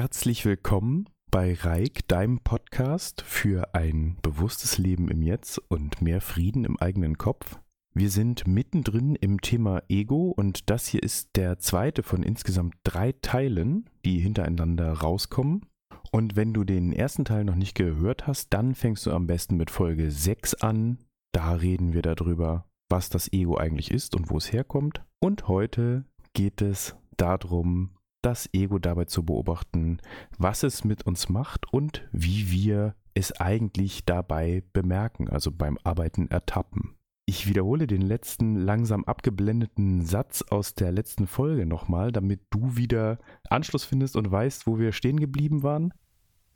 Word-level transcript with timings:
Herzlich 0.00 0.44
willkommen 0.44 1.08
bei 1.28 1.54
Reik, 1.54 2.06
deinem 2.06 2.38
Podcast 2.38 3.20
für 3.22 3.74
ein 3.74 4.16
bewusstes 4.22 4.78
Leben 4.78 5.08
im 5.08 5.22
Jetzt 5.22 5.58
und 5.58 6.00
mehr 6.00 6.20
Frieden 6.20 6.64
im 6.64 6.78
eigenen 6.78 7.18
Kopf. 7.18 7.58
Wir 7.94 8.08
sind 8.08 8.46
mittendrin 8.46 9.16
im 9.16 9.40
Thema 9.40 9.82
Ego 9.88 10.30
und 10.30 10.70
das 10.70 10.86
hier 10.86 11.02
ist 11.02 11.34
der 11.34 11.58
zweite 11.58 12.04
von 12.04 12.22
insgesamt 12.22 12.76
drei 12.84 13.10
Teilen, 13.22 13.90
die 14.04 14.20
hintereinander 14.20 14.92
rauskommen. 14.92 15.66
Und 16.12 16.36
wenn 16.36 16.54
du 16.54 16.62
den 16.62 16.92
ersten 16.92 17.24
Teil 17.24 17.42
noch 17.42 17.56
nicht 17.56 17.74
gehört 17.74 18.28
hast, 18.28 18.54
dann 18.54 18.76
fängst 18.76 19.04
du 19.04 19.10
am 19.10 19.26
besten 19.26 19.56
mit 19.56 19.68
Folge 19.68 20.12
6 20.12 20.54
an. 20.62 20.98
Da 21.32 21.54
reden 21.54 21.92
wir 21.92 22.02
darüber, 22.02 22.68
was 22.88 23.08
das 23.08 23.32
Ego 23.32 23.56
eigentlich 23.56 23.90
ist 23.90 24.14
und 24.14 24.30
wo 24.30 24.36
es 24.36 24.52
herkommt. 24.52 25.02
Und 25.18 25.48
heute 25.48 26.04
geht 26.34 26.62
es 26.62 26.94
darum, 27.16 27.97
das 28.22 28.48
Ego 28.52 28.78
dabei 28.78 29.04
zu 29.04 29.24
beobachten, 29.24 29.98
was 30.38 30.62
es 30.62 30.84
mit 30.84 31.06
uns 31.06 31.28
macht 31.28 31.72
und 31.72 32.06
wie 32.12 32.50
wir 32.50 32.94
es 33.14 33.32
eigentlich 33.40 34.04
dabei 34.04 34.62
bemerken, 34.72 35.28
also 35.28 35.50
beim 35.50 35.78
Arbeiten 35.84 36.28
ertappen. 36.28 36.94
Ich 37.26 37.46
wiederhole 37.46 37.86
den 37.86 38.00
letzten 38.00 38.56
langsam 38.56 39.04
abgeblendeten 39.04 40.06
Satz 40.06 40.42
aus 40.48 40.74
der 40.74 40.92
letzten 40.92 41.26
Folge 41.26 41.66
nochmal, 41.66 42.10
damit 42.10 42.40
du 42.48 42.76
wieder 42.76 43.18
Anschluss 43.50 43.84
findest 43.84 44.16
und 44.16 44.30
weißt, 44.30 44.66
wo 44.66 44.78
wir 44.78 44.92
stehen 44.92 45.20
geblieben 45.20 45.62
waren. 45.62 45.92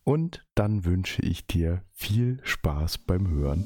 Und 0.03 0.47
dann 0.55 0.84
wünsche 0.87 1.20
ich 1.23 1.47
dir 1.47 1.83
viel 1.92 2.41
Spaß 2.42 2.98
beim 2.98 3.29
Hören. 3.29 3.65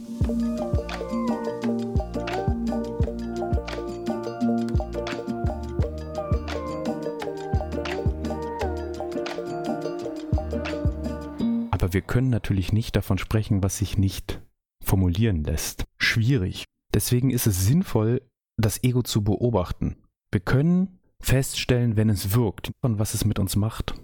Wir 11.96 12.02
können 12.02 12.28
natürlich 12.28 12.74
nicht 12.74 12.94
davon 12.94 13.16
sprechen, 13.16 13.62
was 13.62 13.78
sich 13.78 13.96
nicht 13.96 14.42
formulieren 14.84 15.44
lässt. 15.44 15.86
Schwierig. 15.96 16.66
Deswegen 16.92 17.30
ist 17.30 17.46
es 17.46 17.64
sinnvoll, 17.64 18.20
das 18.58 18.84
Ego 18.84 19.00
zu 19.00 19.24
beobachten. 19.24 19.96
Wir 20.30 20.40
können 20.40 20.98
feststellen, 21.20 21.96
wenn 21.96 22.10
es 22.10 22.34
wirkt 22.34 22.70
und 22.82 22.98
was 22.98 23.14
es 23.14 23.24
mit 23.24 23.38
uns 23.38 23.56
macht. 23.56 23.94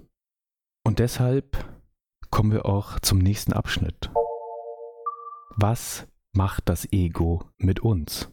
Und 0.87 1.01
deshalb 1.01 1.67
kommen 2.31 2.51
wir 2.51 2.65
auch 2.65 2.99
zum 3.01 3.19
nächsten 3.19 3.53
Abschnitt. 3.53 4.11
Was 5.57 6.07
macht 6.33 6.71
das 6.71 6.91
Ego 6.93 7.45
mit 7.59 7.81
uns? 7.81 8.31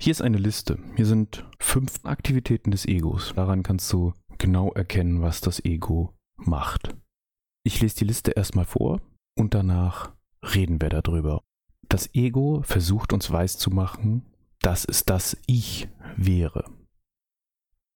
Hier 0.00 0.10
ist 0.10 0.20
eine 0.20 0.38
Liste. 0.38 0.80
Hier 0.96 1.06
sind 1.06 1.48
fünf 1.60 2.04
Aktivitäten 2.04 2.72
des 2.72 2.86
Egos. 2.86 3.34
Daran 3.36 3.62
kannst 3.62 3.92
du 3.92 4.14
genau 4.38 4.72
erkennen, 4.72 5.22
was 5.22 5.40
das 5.40 5.64
Ego 5.64 6.12
macht. 6.34 6.96
Ich 7.66 7.80
lese 7.80 7.96
die 7.96 8.04
Liste 8.04 8.30
erstmal 8.30 8.64
vor 8.64 9.00
und 9.36 9.52
danach 9.52 10.12
reden 10.54 10.80
wir 10.80 10.88
darüber. 10.88 11.42
Das 11.88 12.14
Ego 12.14 12.62
versucht 12.62 13.12
uns 13.12 13.32
weiszumachen, 13.32 14.24
dass 14.60 14.84
es 14.84 15.04
das 15.04 15.36
Ich 15.48 15.88
wäre. 16.16 16.70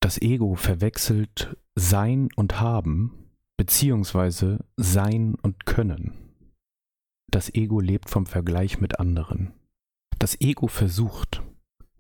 Das 0.00 0.20
Ego 0.20 0.56
verwechselt 0.56 1.56
Sein 1.76 2.30
und 2.34 2.58
Haben 2.58 3.30
beziehungsweise 3.56 4.58
Sein 4.76 5.36
und 5.36 5.66
Können. 5.66 6.14
Das 7.30 7.54
Ego 7.54 7.78
lebt 7.78 8.10
vom 8.10 8.26
Vergleich 8.26 8.80
mit 8.80 8.98
anderen. 8.98 9.52
Das 10.18 10.40
Ego 10.40 10.66
versucht, 10.66 11.44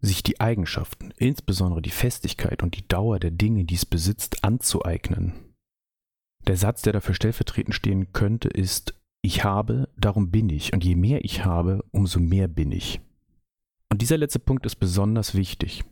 sich 0.00 0.24
die 0.24 0.40
Eigenschaften, 0.40 1.12
insbesondere 1.18 1.82
die 1.82 1.90
Festigkeit 1.90 2.64
und 2.64 2.76
die 2.76 2.88
Dauer 2.88 3.20
der 3.20 3.30
Dinge, 3.30 3.64
die 3.64 3.76
es 3.76 3.86
besitzt, 3.86 4.42
anzueignen. 4.42 5.49
Der 6.46 6.56
Satz, 6.56 6.82
der 6.82 6.92
dafür 6.92 7.14
stellvertretend 7.14 7.74
stehen 7.74 8.12
könnte, 8.12 8.48
ist, 8.48 8.94
ich 9.22 9.44
habe, 9.44 9.88
darum 9.96 10.30
bin 10.30 10.48
ich, 10.48 10.72
und 10.72 10.82
je 10.82 10.96
mehr 10.96 11.24
ich 11.24 11.44
habe, 11.44 11.84
umso 11.90 12.20
mehr 12.20 12.48
bin 12.48 12.72
ich. 12.72 13.00
Und 13.90 14.02
dieser 14.02 14.18
letzte 14.18 14.38
Punkt 14.38 14.64
ist 14.66 14.76
besonders 14.76 15.34
wichtig. 15.34 15.84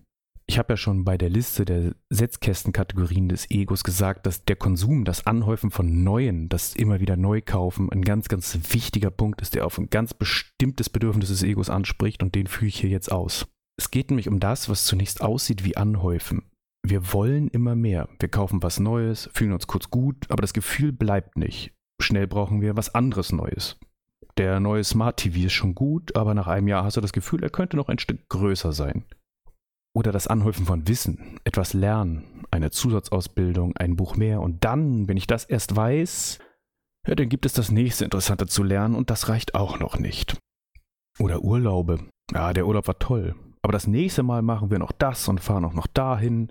Ich 0.51 0.59
habe 0.59 0.73
ja 0.73 0.77
schon 0.79 1.05
bei 1.05 1.19
der 1.19 1.29
Liste 1.29 1.67
der 1.67 1.95
Setzkästenkategorien 2.09 3.29
des 3.29 3.51
Egos 3.51 3.85
gesagt, 3.85 4.25
dass 4.25 4.47
der 4.47 4.57
Konsum, 4.57 5.05
das 5.05 5.27
Anhäufen 5.27 5.71
von 5.71 6.03
Neuen, 6.03 6.49
das 6.49 6.75
immer 6.75 7.01
wieder 7.01 7.19
neu 7.19 7.43
kaufen, 7.43 7.93
ein 7.93 8.01
ganz, 8.01 8.29
ganz 8.29 8.59
wichtiger 8.73 9.11
Punkt 9.11 9.43
ist, 9.43 9.55
der 9.55 9.67
auf 9.67 9.77
ein 9.77 9.91
ganz 9.91 10.15
bestimmtes 10.15 10.89
Bedürfnis 10.89 11.29
des 11.29 11.43
Egos 11.43 11.69
anspricht 11.69 12.23
und 12.23 12.35
den 12.35 12.47
führe 12.47 12.69
ich 12.69 12.81
hier 12.81 12.89
jetzt 12.89 13.13
aus. 13.13 13.47
Es 13.79 13.91
geht 13.91 14.11
nämlich 14.11 14.29
um 14.29 14.41
das, 14.41 14.71
was 14.71 14.87
zunächst 14.87 15.21
aussieht 15.21 15.65
wie 15.65 15.77
Anhäufen, 15.77 16.43
wir 16.83 17.13
wollen 17.13 17.49
immer 17.49 17.75
mehr. 17.75 18.09
Wir 18.19 18.29
kaufen 18.29 18.63
was 18.63 18.81
Neues, 18.81 19.29
fühlen 19.33 19.53
uns 19.53 19.67
kurz 19.67 19.91
gut, 19.91 20.31
aber 20.31 20.41
das 20.41 20.53
Gefühl 20.53 20.93
bleibt 20.93 21.37
nicht. 21.37 21.73
Schnell 22.01 22.27
brauchen 22.27 22.61
wir 22.61 22.77
was 22.77 22.95
anderes 22.95 23.33
Neues. 23.33 23.79
Der 24.37 24.61
neue 24.61 24.85
Smart 24.85 25.17
TV 25.17 25.47
ist 25.47 25.53
schon 25.53 25.75
gut, 25.75 26.15
aber 26.15 26.33
nach 26.35 26.47
einem 26.47 26.69
Jahr 26.69 26.85
hast 26.85 26.97
du 26.97 27.01
das 27.01 27.13
Gefühl, 27.13 27.43
er 27.43 27.51
könnte 27.51 27.77
noch 27.77 27.89
ein 27.89 27.99
Stück 27.99 28.29
größer 28.29 28.73
sein. 28.73 29.05
Oder 29.95 30.13
das 30.13 30.29
Anhäufen 30.29 30.65
von 30.65 30.87
Wissen, 30.87 31.41
etwas 31.45 31.73
lernen, 31.73 32.45
eine 32.53 32.71
Zusatzausbildung, 32.71 33.77
ein 33.77 33.97
Buch 33.97 34.17
mehr 34.17 34.41
und 34.41 34.65
dann, 34.65 35.09
wenn 35.09 35.17
ich 35.17 35.27
das 35.27 35.45
erst 35.45 35.75
weiß, 35.75 36.39
ja, 37.07 37.15
dann 37.15 37.29
gibt 37.29 37.47
es 37.47 37.53
das 37.53 37.73
nächste 37.73 38.05
Interessante 38.05 38.47
zu 38.47 38.63
lernen 38.63 38.95
und 38.95 39.11
das 39.11 39.29
reicht 39.29 39.55
auch 39.55 39.81
noch 39.81 39.99
nicht. 39.99 40.37
Oder 41.19 41.43
Urlaube. 41.43 41.99
Ja, 42.33 42.53
der 42.53 42.67
Urlaub 42.67 42.87
war 42.87 42.99
toll, 42.99 43.35
aber 43.63 43.73
das 43.73 43.87
nächste 43.87 44.23
Mal 44.23 44.43
machen 44.43 44.71
wir 44.71 44.79
noch 44.79 44.93
das 44.93 45.29
und 45.29 45.41
fahren 45.41 45.65
auch 45.65 45.75
noch 45.75 45.87
dahin. 45.87 46.49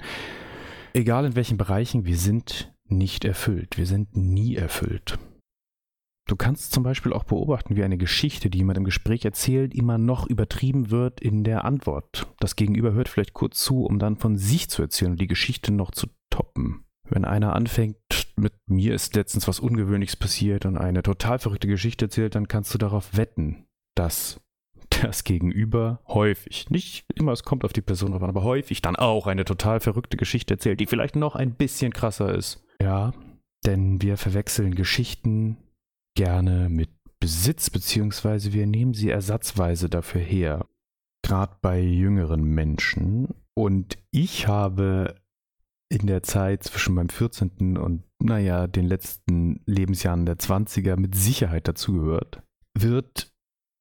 Egal 0.94 1.26
in 1.26 1.36
welchen 1.36 1.58
Bereichen, 1.58 2.06
wir 2.06 2.18
sind 2.18 2.74
nicht 2.86 3.26
erfüllt. 3.26 3.78
Wir 3.78 3.86
sind 3.86 4.16
nie 4.16 4.56
erfüllt. 4.56 5.20
Du 6.28 6.36
kannst 6.36 6.74
zum 6.74 6.84
Beispiel 6.84 7.14
auch 7.14 7.24
beobachten, 7.24 7.78
wie 7.78 7.84
eine 7.84 7.98
Geschichte, 7.98 8.50
die 8.50 8.58
jemand 8.58 8.78
im 8.78 8.84
Gespräch 8.84 9.24
erzählt, 9.24 9.74
immer 9.74 9.98
noch 9.98 10.28
übertrieben 10.28 10.92
wird 10.92 11.22
in 11.22 11.46
der 11.46 11.64
Antwort. 11.64 12.28
Das 12.40 12.58
Gegenüber 12.58 12.92
hört 12.92 13.08
vielleicht 13.08 13.34
kurz 13.34 13.64
zu, 13.64 13.86
um 13.86 13.98
dann 13.98 14.18
von 14.18 14.36
sich 14.38 14.70
zu 14.70 14.82
erzählen 14.82 15.12
und 15.12 15.22
die 15.22 15.28
Geschichte 15.28 15.72
noch 15.72 15.92
zu 15.92 16.08
toppen. 16.30 16.84
Wenn 17.10 17.24
einer 17.24 17.56
anfängt, 17.56 18.34
mit 18.36 18.54
mir 18.68 18.94
ist 18.94 19.16
letztens 19.16 19.48
was 19.48 19.62
Ungewöhnliches 19.62 20.18
passiert 20.18 20.66
und 20.66 20.78
eine 20.78 21.02
total 21.02 21.40
verrückte 21.40 21.70
Geschichte 21.70 22.06
erzählt, 22.06 22.36
dann 22.36 22.50
kannst 22.50 22.74
du 22.74 22.78
darauf 22.78 23.16
wetten, 23.16 23.66
dass 23.96 24.42
das 25.04 25.24
Gegenüber 25.24 26.02
häufig, 26.08 26.70
nicht 26.70 27.06
immer, 27.16 27.32
es 27.32 27.44
kommt 27.44 27.66
auf 27.66 27.74
die 27.74 27.82
Person 27.82 28.14
an, 28.14 28.24
aber 28.24 28.44
häufig 28.44 28.82
dann 28.82 28.96
auch 28.96 29.28
eine 29.28 29.46
total 29.46 29.80
verrückte 29.80 30.18
Geschichte 30.18 30.56
erzählt, 30.56 30.80
die 30.80 30.88
vielleicht 30.88 31.16
noch 31.16 31.36
ein 31.36 31.54
bisschen 31.54 31.94
krasser 31.94 32.34
ist. 32.34 32.64
Ja, 32.82 33.14
denn 33.66 34.02
wir 34.02 34.18
verwechseln 34.18 34.76
Geschichten 34.76 35.58
gerne 36.16 36.70
mit 36.70 36.90
Besitz, 37.20 37.70
beziehungsweise 37.70 38.54
wir 38.54 38.68
nehmen 38.68 38.94
sie 38.94 39.10
ersatzweise 39.10 39.90
dafür 39.90 40.22
her. 40.22 40.66
Gerade 41.24 41.58
bei 41.62 41.82
jüngeren 41.82 42.44
Menschen. 42.44 43.34
Und 43.56 43.98
ich 44.12 44.48
habe 44.48 45.16
in 45.90 46.08
der 46.08 46.22
Zeit 46.24 46.64
zwischen 46.64 46.94
meinem 46.94 47.10
14. 47.10 47.78
und, 47.78 48.04
naja, 48.20 48.68
den 48.68 48.86
letzten 48.86 49.62
Lebensjahren 49.66 50.26
der 50.26 50.38
20er 50.38 50.98
mit 50.98 51.16
Sicherheit 51.16 51.68
dazugehört, 51.68 52.44
wird 52.78 53.32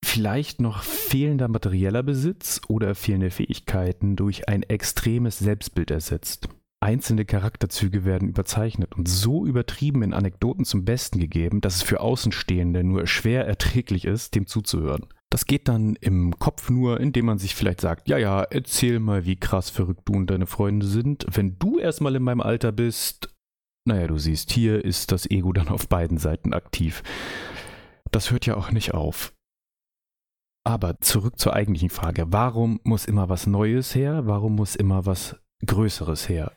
vielleicht 0.07 0.61
noch 0.61 0.83
fehlender 0.83 1.47
materieller 1.47 2.01
Besitz 2.01 2.61
oder 2.67 2.95
fehlende 2.95 3.29
Fähigkeiten 3.29 4.15
durch 4.15 4.47
ein 4.49 4.63
extremes 4.63 5.37
Selbstbild 5.37 5.91
ersetzt. 5.91 6.49
Einzelne 6.79 7.25
Charakterzüge 7.25 8.05
werden 8.05 8.29
überzeichnet 8.29 8.95
und 8.95 9.07
so 9.07 9.45
übertrieben 9.45 10.03
in 10.03 10.13
Anekdoten 10.13 10.63
zum 10.63 10.85
Besten 10.85 11.19
gegeben, 11.19 11.59
dass 11.61 11.77
es 11.77 11.83
für 11.83 11.99
Außenstehende 11.99 12.83
nur 12.83 13.07
schwer 13.07 13.45
erträglich 13.47 14.05
ist, 14.05 14.35
dem 14.35 14.47
zuzuhören. 14.47 15.07
Das 15.29 15.45
geht 15.45 15.67
dann 15.67 15.95
im 15.97 16.39
Kopf 16.39 16.69
nur, 16.69 16.99
indem 16.99 17.25
man 17.25 17.37
sich 17.37 17.53
vielleicht 17.53 17.81
sagt, 17.81 18.07
ja, 18.07 18.17
ja, 18.17 18.43
erzähl 18.43 18.99
mal, 18.99 19.25
wie 19.25 19.35
krass 19.35 19.69
verrückt 19.69 20.03
du 20.05 20.13
und 20.13 20.29
deine 20.29 20.47
Freunde 20.47 20.85
sind. 20.85 21.25
Wenn 21.29 21.59
du 21.59 21.79
erstmal 21.79 22.15
in 22.15 22.23
meinem 22.23 22.41
Alter 22.41 22.71
bist, 22.71 23.35
naja, 23.85 24.07
du 24.07 24.17
siehst, 24.17 24.51
hier 24.51 24.83
ist 24.85 25.11
das 25.11 25.29
Ego 25.29 25.51
dann 25.51 25.67
auf 25.67 25.89
beiden 25.89 26.17
Seiten 26.17 26.53
aktiv. 26.53 27.03
Das 28.11 28.31
hört 28.31 28.45
ja 28.45 28.55
auch 28.55 28.71
nicht 28.71 28.93
auf. 28.93 29.33
Aber 30.67 30.99
zurück 30.99 31.39
zur 31.39 31.53
eigentlichen 31.53 31.89
Frage. 31.89 32.25
Warum 32.27 32.81
muss 32.83 33.05
immer 33.05 33.29
was 33.29 33.47
Neues 33.47 33.95
her? 33.95 34.27
Warum 34.27 34.55
muss 34.57 34.75
immer 34.75 35.05
was 35.05 35.37
Größeres 35.65 36.27
her? 36.27 36.51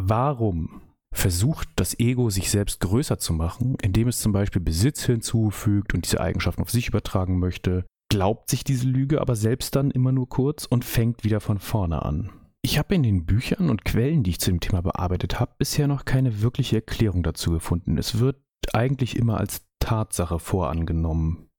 Warum 0.00 0.80
versucht 1.14 1.68
das 1.76 1.98
Ego 1.98 2.30
sich 2.30 2.48
selbst 2.48 2.80
größer 2.80 3.18
zu 3.18 3.34
machen, 3.34 3.76
indem 3.82 4.08
es 4.08 4.20
zum 4.20 4.32
Beispiel 4.32 4.62
Besitz 4.62 5.04
hinzufügt 5.04 5.92
und 5.92 6.06
diese 6.06 6.18
Eigenschaften 6.18 6.62
auf 6.62 6.70
sich 6.70 6.88
übertragen 6.88 7.38
möchte, 7.38 7.84
glaubt 8.08 8.48
sich 8.48 8.64
diese 8.64 8.86
Lüge 8.86 9.20
aber 9.20 9.36
selbst 9.36 9.76
dann 9.76 9.90
immer 9.90 10.12
nur 10.12 10.30
kurz 10.30 10.64
und 10.64 10.86
fängt 10.86 11.22
wieder 11.22 11.40
von 11.40 11.58
vorne 11.58 12.06
an. 12.06 12.30
Ich 12.62 12.78
habe 12.78 12.94
in 12.94 13.02
den 13.02 13.26
Büchern 13.26 13.68
und 13.68 13.84
Quellen, 13.84 14.22
die 14.22 14.30
ich 14.30 14.40
zu 14.40 14.50
dem 14.50 14.60
Thema 14.60 14.80
bearbeitet 14.80 15.40
habe, 15.40 15.52
bisher 15.58 15.88
noch 15.88 16.06
keine 16.06 16.40
wirkliche 16.40 16.76
Erklärung 16.76 17.22
dazu 17.22 17.50
gefunden. 17.50 17.98
Es 17.98 18.18
wird 18.18 18.40
eigentlich 18.72 19.14
immer 19.14 19.36
als 19.36 19.66
Tatsache 19.78 20.38
vorangenommen. 20.38 21.50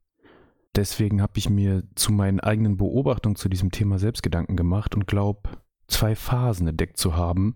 Deswegen 0.75 1.21
habe 1.21 1.37
ich 1.37 1.49
mir 1.49 1.83
zu 1.95 2.11
meinen 2.11 2.39
eigenen 2.39 2.77
Beobachtungen 2.77 3.35
zu 3.35 3.47
diesem 3.47 3.71
Thema 3.71 3.99
selbst 3.99 4.23
Gedanken 4.23 4.55
gemacht 4.55 4.95
und 4.95 5.05
glaube, 5.05 5.49
zwei 5.87 6.15
Phasen 6.15 6.67
entdeckt 6.67 6.97
zu 6.97 7.15
haben, 7.15 7.55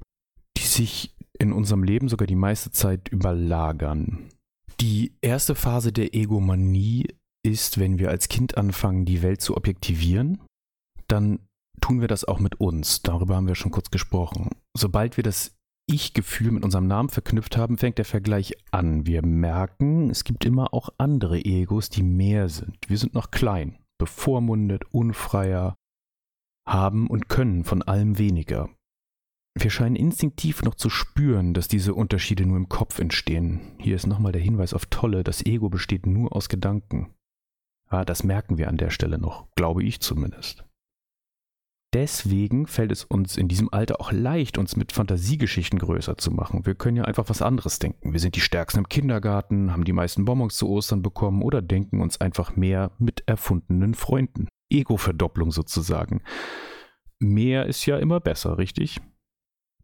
die 0.57 0.63
sich 0.63 1.15
in 1.39 1.51
unserem 1.51 1.83
Leben 1.83 2.09
sogar 2.09 2.27
die 2.27 2.35
meiste 2.35 2.71
Zeit 2.71 3.09
überlagern. 3.09 4.29
Die 4.79 5.13
erste 5.21 5.55
Phase 5.55 5.91
der 5.91 6.13
Egomanie 6.13 7.07
ist, 7.43 7.79
wenn 7.79 7.97
wir 7.97 8.09
als 8.09 8.29
Kind 8.29 8.57
anfangen, 8.57 9.05
die 9.05 9.23
Welt 9.23 9.41
zu 9.41 9.57
objektivieren, 9.57 10.39
dann 11.07 11.39
tun 11.81 12.01
wir 12.01 12.07
das 12.07 12.25
auch 12.25 12.39
mit 12.39 12.59
uns. 12.59 13.01
Darüber 13.01 13.35
haben 13.35 13.47
wir 13.47 13.55
schon 13.55 13.71
kurz 13.71 13.89
gesprochen. 13.89 14.49
Sobald 14.75 15.17
wir 15.17 15.23
das 15.23 15.56
Ich-Gefühl 15.89 16.51
mit 16.51 16.65
unserem 16.65 16.85
Namen 16.87 17.07
verknüpft 17.07 17.55
haben, 17.55 17.77
fängt 17.77 17.97
der 17.97 18.05
Vergleich 18.05 18.57
an. 18.71 19.05
Wir 19.05 19.25
merken, 19.25 20.09
es 20.09 20.25
gibt 20.25 20.43
immer 20.43 20.73
auch 20.73 20.89
andere 20.97 21.39
Egos, 21.39 21.89
die 21.89 22.03
mehr 22.03 22.49
sind. 22.49 22.77
Wir 22.89 22.97
sind 22.97 23.13
noch 23.13 23.31
klein, 23.31 23.77
bevormundet, 23.97 24.83
unfreier, 24.91 25.75
haben 26.67 27.07
und 27.07 27.29
können 27.29 27.63
von 27.63 27.83
allem 27.83 28.17
weniger. 28.17 28.69
Wir 29.57 29.71
scheinen 29.71 29.95
instinktiv 29.95 30.61
noch 30.61 30.75
zu 30.75 30.89
spüren, 30.89 31.53
dass 31.53 31.69
diese 31.69 31.93
Unterschiede 31.93 32.45
nur 32.45 32.57
im 32.57 32.67
Kopf 32.67 32.99
entstehen. 32.99 33.61
Hier 33.79 33.95
ist 33.95 34.07
nochmal 34.07 34.33
der 34.33 34.41
Hinweis 34.41 34.73
auf 34.73 34.87
Tolle, 34.87 35.23
das 35.23 35.45
Ego 35.45 35.69
besteht 35.69 36.05
nur 36.05 36.35
aus 36.35 36.49
Gedanken. 36.49 37.13
Ja, 37.89 38.03
das 38.03 38.25
merken 38.25 38.57
wir 38.57 38.67
an 38.67 38.77
der 38.77 38.89
Stelle 38.89 39.17
noch, 39.17 39.47
glaube 39.55 39.85
ich 39.85 40.01
zumindest. 40.01 40.66
Deswegen 41.97 42.67
fällt 42.67 42.91
es 42.91 43.05
uns 43.05 43.37
in 43.37 43.47
diesem 43.47 43.73
Alter 43.73 43.99
auch 43.99 44.11
leicht, 44.11 44.59
uns 44.59 44.75
mit 44.75 44.91
Fantasiegeschichten 44.91 45.79
größer 45.79 46.15
zu 46.15 46.29
machen. 46.29 46.63
Wir 46.67 46.75
können 46.75 46.97
ja 46.97 47.05
einfach 47.05 47.27
was 47.27 47.41
anderes 47.41 47.79
denken. 47.79 48.13
Wir 48.13 48.19
sind 48.19 48.35
die 48.35 48.39
Stärksten 48.39 48.81
im 48.81 48.87
Kindergarten, 48.87 49.71
haben 49.71 49.83
die 49.83 49.93
meisten 49.93 50.23
Bonbons 50.23 50.55
zu 50.57 50.69
Ostern 50.69 51.01
bekommen 51.01 51.41
oder 51.41 51.59
denken 51.63 51.99
uns 51.99 52.21
einfach 52.21 52.55
mehr 52.55 52.91
mit 52.99 53.23
erfundenen 53.25 53.95
Freunden. 53.95 54.47
Ego-Verdopplung 54.71 55.49
sozusagen. 55.49 56.21
Mehr 57.17 57.65
ist 57.65 57.83
ja 57.87 57.97
immer 57.97 58.19
besser, 58.19 58.59
richtig? 58.59 59.01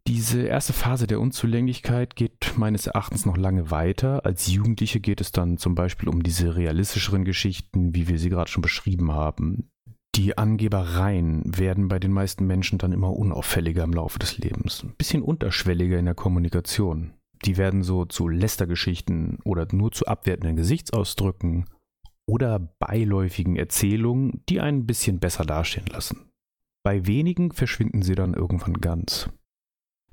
Diese 0.06 0.44
erste 0.44 0.74
Phase 0.74 1.08
der 1.08 1.20
Unzulänglichkeit 1.20 2.16
geht 2.16 2.54
meines 2.58 2.86
Erachtens 2.86 3.26
noch 3.26 3.38
lange 3.38 3.72
weiter. 3.72 4.24
Als 4.24 4.46
Jugendliche 4.46 5.00
geht 5.00 5.20
es 5.20 5.32
dann 5.32 5.58
zum 5.58 5.74
Beispiel 5.74 6.10
um 6.10 6.22
diese 6.22 6.56
realistischeren 6.56 7.26
Geschichten, 7.26 7.96
wie 7.96 8.08
wir 8.08 8.20
sie 8.20 8.30
gerade 8.30 8.52
schon 8.52 8.62
beschrieben 8.62 9.14
haben. 9.14 9.72
Die 10.16 10.38
Angebereien 10.38 11.42
werden 11.46 11.88
bei 11.88 11.98
den 11.98 12.12
meisten 12.12 12.46
Menschen 12.46 12.78
dann 12.78 12.92
immer 12.92 13.14
unauffälliger 13.14 13.84
im 13.84 13.94
Laufe 13.94 14.20
des 14.20 14.38
Lebens, 14.38 14.84
ein 14.84 14.94
bisschen 14.96 15.24
unterschwelliger 15.24 15.98
in 15.98 16.06
der 16.06 16.14
Kommunikation. 16.14 17.14
Die 17.46 17.58
werden 17.58 17.82
so 17.82 18.06
zu 18.06 18.28
Lästergeschichten 18.28 19.40
oder 19.44 19.68
nur 19.72 19.92
zu 19.92 20.06
abwertenden 20.06 20.56
Gesichtsausdrücken 20.56 21.66
oder 22.28 22.60
beiläufigen 22.60 23.56
Erzählungen, 23.56 24.44
die 24.50 24.62
einen 24.62 24.82
ein 24.82 24.86
bisschen 24.86 25.20
besser 25.20 25.46
dastehen 25.46 25.88
lassen. 25.88 26.30
Bei 26.84 27.08
wenigen 27.08 27.52
verschwinden 27.52 28.04
sie 28.04 28.16
dann 28.16 28.36
irgendwann 28.36 28.76
ganz. 28.76 29.30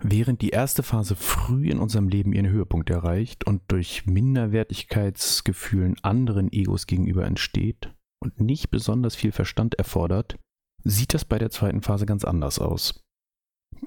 Während 0.03 0.41
die 0.41 0.49
erste 0.49 0.83
Phase 0.83 1.15
früh 1.15 1.69
in 1.69 1.79
unserem 1.79 2.09
Leben 2.09 2.33
ihren 2.33 2.49
Höhepunkt 2.49 2.89
erreicht 2.89 3.47
und 3.47 3.61
durch 3.69 4.07
Minderwertigkeitsgefühlen 4.07 5.97
anderen 6.03 6.51
Egos 6.51 6.87
gegenüber 6.87 7.27
entsteht 7.27 7.93
und 8.23 8.41
nicht 8.41 8.71
besonders 8.71 9.17
viel 9.17 9.33
Verstand 9.33 9.75
erfordert, 9.75 10.39
sieht 10.85 11.15
das 11.15 11.25
bei 11.25 11.39
der 11.39 11.51
zweiten 11.51 11.83
Phase 11.83 12.07
ganz 12.07 12.25
anders 12.25 12.59
aus. 12.59 13.03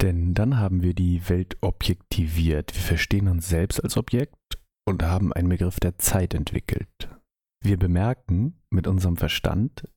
Denn 0.01 0.33
dann 0.33 0.57
haben 0.57 0.81
wir 0.81 0.94
die 0.94 1.30
Welt 1.30 1.57
objektiviert. 1.62 2.74
Wir 2.74 2.81
verstehen 2.81 3.27
uns 3.27 3.47
selbst 3.47 3.83
als 3.83 3.97
Objekt 3.97 4.59
und 4.85 5.03
haben 5.03 5.33
einen 5.33 5.50
Begriff 5.50 5.80
der 5.80 5.97
Zeit 5.97 6.33
entwickelt. 6.33 7.09
Wir 7.63 7.77
bemerken 7.77 8.59
mit 8.69 8.88
unserem 8.88 9.18
Verstand, 9.18 9.88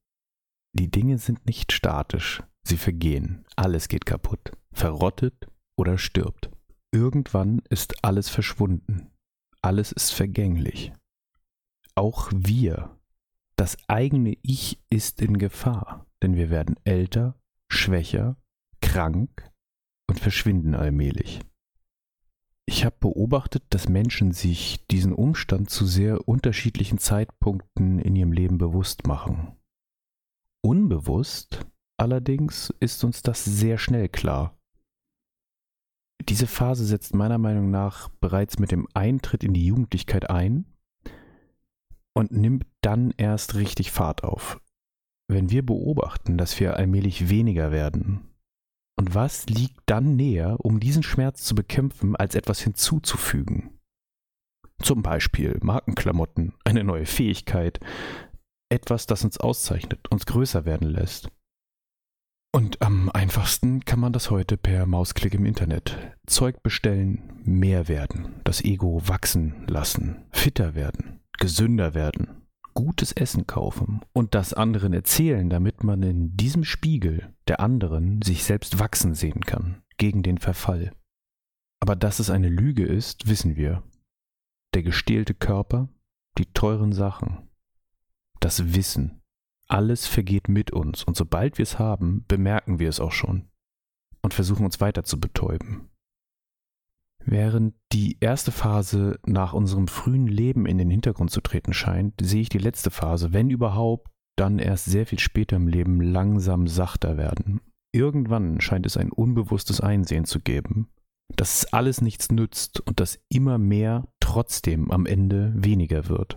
die 0.72 0.90
Dinge 0.90 1.18
sind 1.18 1.46
nicht 1.46 1.72
statisch, 1.72 2.42
sie 2.62 2.76
vergehen, 2.76 3.44
alles 3.56 3.88
geht 3.88 4.04
kaputt, 4.04 4.52
verrottet 4.72 5.48
oder 5.76 5.98
stirbt. 5.98 6.50
Irgendwann 6.92 7.62
ist 7.70 8.04
alles 8.04 8.28
verschwunden. 8.28 9.10
Alles 9.62 9.90
ist 9.92 10.12
vergänglich. 10.12 10.92
Auch 11.94 12.30
wir, 12.32 12.95
das 13.56 13.76
eigene 13.88 14.36
Ich 14.42 14.80
ist 14.90 15.22
in 15.22 15.38
Gefahr, 15.38 16.06
denn 16.22 16.36
wir 16.36 16.50
werden 16.50 16.76
älter, 16.84 17.40
schwächer, 17.68 18.36
krank 18.80 19.50
und 20.08 20.20
verschwinden 20.20 20.74
allmählich. 20.74 21.40
Ich 22.68 22.84
habe 22.84 22.96
beobachtet, 22.98 23.64
dass 23.70 23.88
Menschen 23.88 24.32
sich 24.32 24.84
diesen 24.86 25.12
Umstand 25.12 25.70
zu 25.70 25.86
sehr 25.86 26.28
unterschiedlichen 26.28 26.98
Zeitpunkten 26.98 27.98
in 27.98 28.16
ihrem 28.16 28.32
Leben 28.32 28.58
bewusst 28.58 29.06
machen. 29.06 29.56
Unbewusst 30.62 31.64
allerdings 31.96 32.74
ist 32.80 33.04
uns 33.04 33.22
das 33.22 33.44
sehr 33.44 33.78
schnell 33.78 34.08
klar 34.08 34.56
diese 36.28 36.46
Phase 36.46 36.84
setzt 36.84 37.14
meiner 37.14 37.38
Meinung 37.38 37.70
nach 37.70 38.08
bereits 38.20 38.58
mit 38.58 38.72
dem 38.72 38.88
Eintritt 38.94 39.44
in 39.44 39.54
die 39.54 39.66
Jugendlichkeit 39.66 40.28
ein 40.30 40.66
und 42.16 42.32
nimmt 42.32 42.66
dann 42.80 43.12
erst 43.18 43.56
richtig 43.56 43.92
Fahrt 43.92 44.24
auf. 44.24 44.58
Wenn 45.28 45.50
wir 45.50 45.64
beobachten, 45.64 46.38
dass 46.38 46.58
wir 46.58 46.76
allmählich 46.76 47.28
weniger 47.28 47.70
werden, 47.70 48.32
und 48.98 49.14
was 49.14 49.46
liegt 49.46 49.82
dann 49.84 50.16
näher, 50.16 50.56
um 50.58 50.80
diesen 50.80 51.02
Schmerz 51.02 51.42
zu 51.42 51.54
bekämpfen, 51.54 52.16
als 52.16 52.34
etwas 52.34 52.60
hinzuzufügen? 52.60 53.78
Zum 54.80 55.02
Beispiel 55.02 55.58
Markenklamotten, 55.60 56.54
eine 56.64 56.82
neue 56.82 57.04
Fähigkeit, 57.04 57.78
etwas, 58.70 59.06
das 59.06 59.22
uns 59.22 59.38
auszeichnet, 59.38 60.08
uns 60.10 60.24
größer 60.24 60.64
werden 60.64 60.88
lässt. 60.88 61.28
Und 62.54 62.80
am 62.80 63.10
einfachsten 63.10 63.84
kann 63.84 64.00
man 64.00 64.14
das 64.14 64.30
heute 64.30 64.56
per 64.56 64.86
Mausklick 64.86 65.34
im 65.34 65.44
Internet. 65.44 66.16
Zeug 66.26 66.62
bestellen, 66.62 67.42
mehr 67.44 67.88
werden, 67.88 68.40
das 68.44 68.64
Ego 68.64 69.06
wachsen 69.06 69.66
lassen, 69.66 70.24
fitter 70.30 70.74
werden, 70.74 71.20
gesünder 71.38 71.94
werden, 71.94 72.46
gutes 72.74 73.12
Essen 73.12 73.46
kaufen 73.46 74.00
und 74.12 74.34
das 74.34 74.52
anderen 74.52 74.92
erzählen, 74.92 75.48
damit 75.48 75.82
man 75.82 76.02
in 76.02 76.36
diesem 76.36 76.64
Spiegel 76.64 77.34
der 77.48 77.60
anderen 77.60 78.20
sich 78.22 78.44
selbst 78.44 78.78
wachsen 78.78 79.14
sehen 79.14 79.40
kann, 79.40 79.82
gegen 79.96 80.22
den 80.22 80.38
Verfall. 80.38 80.92
Aber 81.80 81.96
dass 81.96 82.18
es 82.18 82.30
eine 82.30 82.48
Lüge 82.48 82.84
ist, 82.84 83.28
wissen 83.28 83.56
wir. 83.56 83.82
Der 84.74 84.82
gestählte 84.82 85.34
Körper, 85.34 85.88
die 86.38 86.46
teuren 86.52 86.92
Sachen, 86.92 87.48
das 88.40 88.74
Wissen, 88.74 89.22
alles 89.68 90.06
vergeht 90.06 90.48
mit 90.48 90.70
uns 90.70 91.02
und 91.02 91.16
sobald 91.16 91.58
wir 91.58 91.62
es 91.64 91.78
haben, 91.78 92.24
bemerken 92.28 92.78
wir 92.78 92.88
es 92.88 93.00
auch 93.00 93.12
schon 93.12 93.48
und 94.22 94.34
versuchen 94.34 94.64
uns 94.64 94.80
weiter 94.80 95.02
zu 95.02 95.18
betäuben. 95.18 95.88
Während 97.28 97.74
die 97.92 98.18
erste 98.20 98.52
Phase 98.52 99.18
nach 99.26 99.52
unserem 99.52 99.88
frühen 99.88 100.28
Leben 100.28 100.64
in 100.64 100.78
den 100.78 100.90
Hintergrund 100.90 101.32
zu 101.32 101.40
treten 101.40 101.72
scheint, 101.72 102.14
sehe 102.22 102.42
ich 102.42 102.48
die 102.48 102.58
letzte 102.58 102.90
Phase, 102.90 103.32
wenn 103.32 103.50
überhaupt, 103.50 104.08
dann 104.36 104.60
erst 104.60 104.84
sehr 104.84 105.06
viel 105.06 105.18
später 105.18 105.56
im 105.56 105.66
Leben 105.66 106.00
langsam 106.00 106.68
sachter 106.68 107.16
werden. 107.16 107.60
Irgendwann 107.92 108.60
scheint 108.60 108.86
es 108.86 108.96
ein 108.96 109.10
unbewusstes 109.10 109.80
Einsehen 109.80 110.24
zu 110.24 110.38
geben, 110.38 110.88
dass 111.34 111.58
es 111.58 111.72
alles 111.72 112.00
nichts 112.00 112.30
nützt 112.30 112.78
und 112.80 113.00
dass 113.00 113.18
immer 113.28 113.58
mehr 113.58 114.06
trotzdem 114.20 114.92
am 114.92 115.04
Ende 115.04 115.52
weniger 115.56 116.08
wird. 116.08 116.36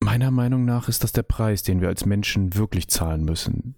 Meiner 0.00 0.30
Meinung 0.30 0.64
nach 0.64 0.88
ist 0.88 1.02
das 1.02 1.12
der 1.12 1.22
Preis, 1.22 1.64
den 1.64 1.80
wir 1.80 1.88
als 1.88 2.06
Menschen 2.06 2.54
wirklich 2.54 2.88
zahlen 2.88 3.24
müssen. 3.24 3.76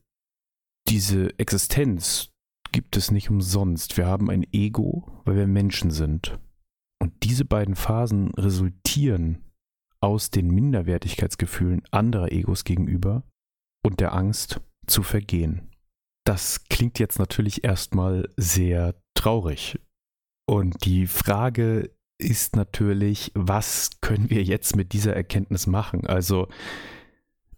Diese 0.88 1.38
Existenz 1.38 2.33
gibt 2.74 2.96
es 2.96 3.12
nicht 3.12 3.30
umsonst. 3.30 3.96
Wir 3.96 4.06
haben 4.06 4.28
ein 4.28 4.44
Ego, 4.52 5.06
weil 5.24 5.36
wir 5.36 5.46
Menschen 5.46 5.92
sind. 5.92 6.40
Und 7.00 7.12
diese 7.22 7.44
beiden 7.44 7.76
Phasen 7.76 8.32
resultieren 8.34 9.44
aus 10.00 10.30
den 10.30 10.48
Minderwertigkeitsgefühlen 10.48 11.82
anderer 11.92 12.32
Egos 12.32 12.64
gegenüber 12.64 13.22
und 13.86 14.00
der 14.00 14.12
Angst 14.12 14.60
zu 14.88 15.04
vergehen. 15.04 15.70
Das 16.26 16.64
klingt 16.64 16.98
jetzt 16.98 17.20
natürlich 17.20 17.62
erstmal 17.62 18.28
sehr 18.36 19.00
traurig. 19.16 19.78
Und 20.44 20.84
die 20.84 21.06
Frage 21.06 21.92
ist 22.18 22.56
natürlich, 22.56 23.30
was 23.36 24.00
können 24.00 24.30
wir 24.30 24.42
jetzt 24.42 24.74
mit 24.74 24.92
dieser 24.92 25.14
Erkenntnis 25.14 25.68
machen? 25.68 26.08
Also 26.08 26.48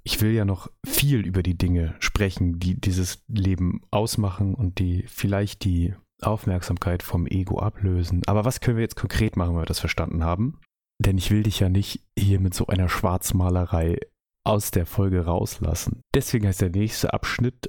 ich 0.07 0.21
will 0.21 0.31
ja 0.31 0.45
noch 0.45 0.71
viel 0.87 1.27
über 1.27 1.43
die 1.43 1.59
Dinge 1.59 1.97
sprechen, 1.99 2.61
die 2.61 2.81
dieses 2.81 3.25
Leben 3.27 3.83
ausmachen 3.91 4.55
und 4.55 4.79
die 4.79 5.05
vielleicht 5.09 5.65
die 5.65 5.95
Aufmerksamkeit 6.23 7.03
vom 7.03 7.27
Ego 7.27 7.59
ablösen. 7.59 8.23
Aber 8.27 8.45
was 8.45 8.61
können 8.61 8.77
wir 8.77 8.85
jetzt 8.85 8.95
konkret 8.95 9.37
machen, 9.37 9.55
wenn 9.55 9.63
wir 9.63 9.67
das 9.67 9.81
verstanden 9.81 10.23
haben? 10.23 10.61
Denn 11.01 11.19
ich 11.19 11.33
will 11.33 11.43
dich 11.43 11.59
ja 11.59 11.69
nicht 11.69 12.07
hier 12.17 12.39
mit 12.39 12.55
so 12.55 12.69
einer 12.69 12.89
Schwarzmalerei 12.89 13.99
aus 14.45 14.71
der 14.71 14.87
Folge 14.87 15.25
rauslassen. 15.25 16.03
Deswegen 16.15 16.47
heißt 16.47 16.61
der 16.61 16.71
nächste 16.71 17.13
Abschnitt, 17.13 17.69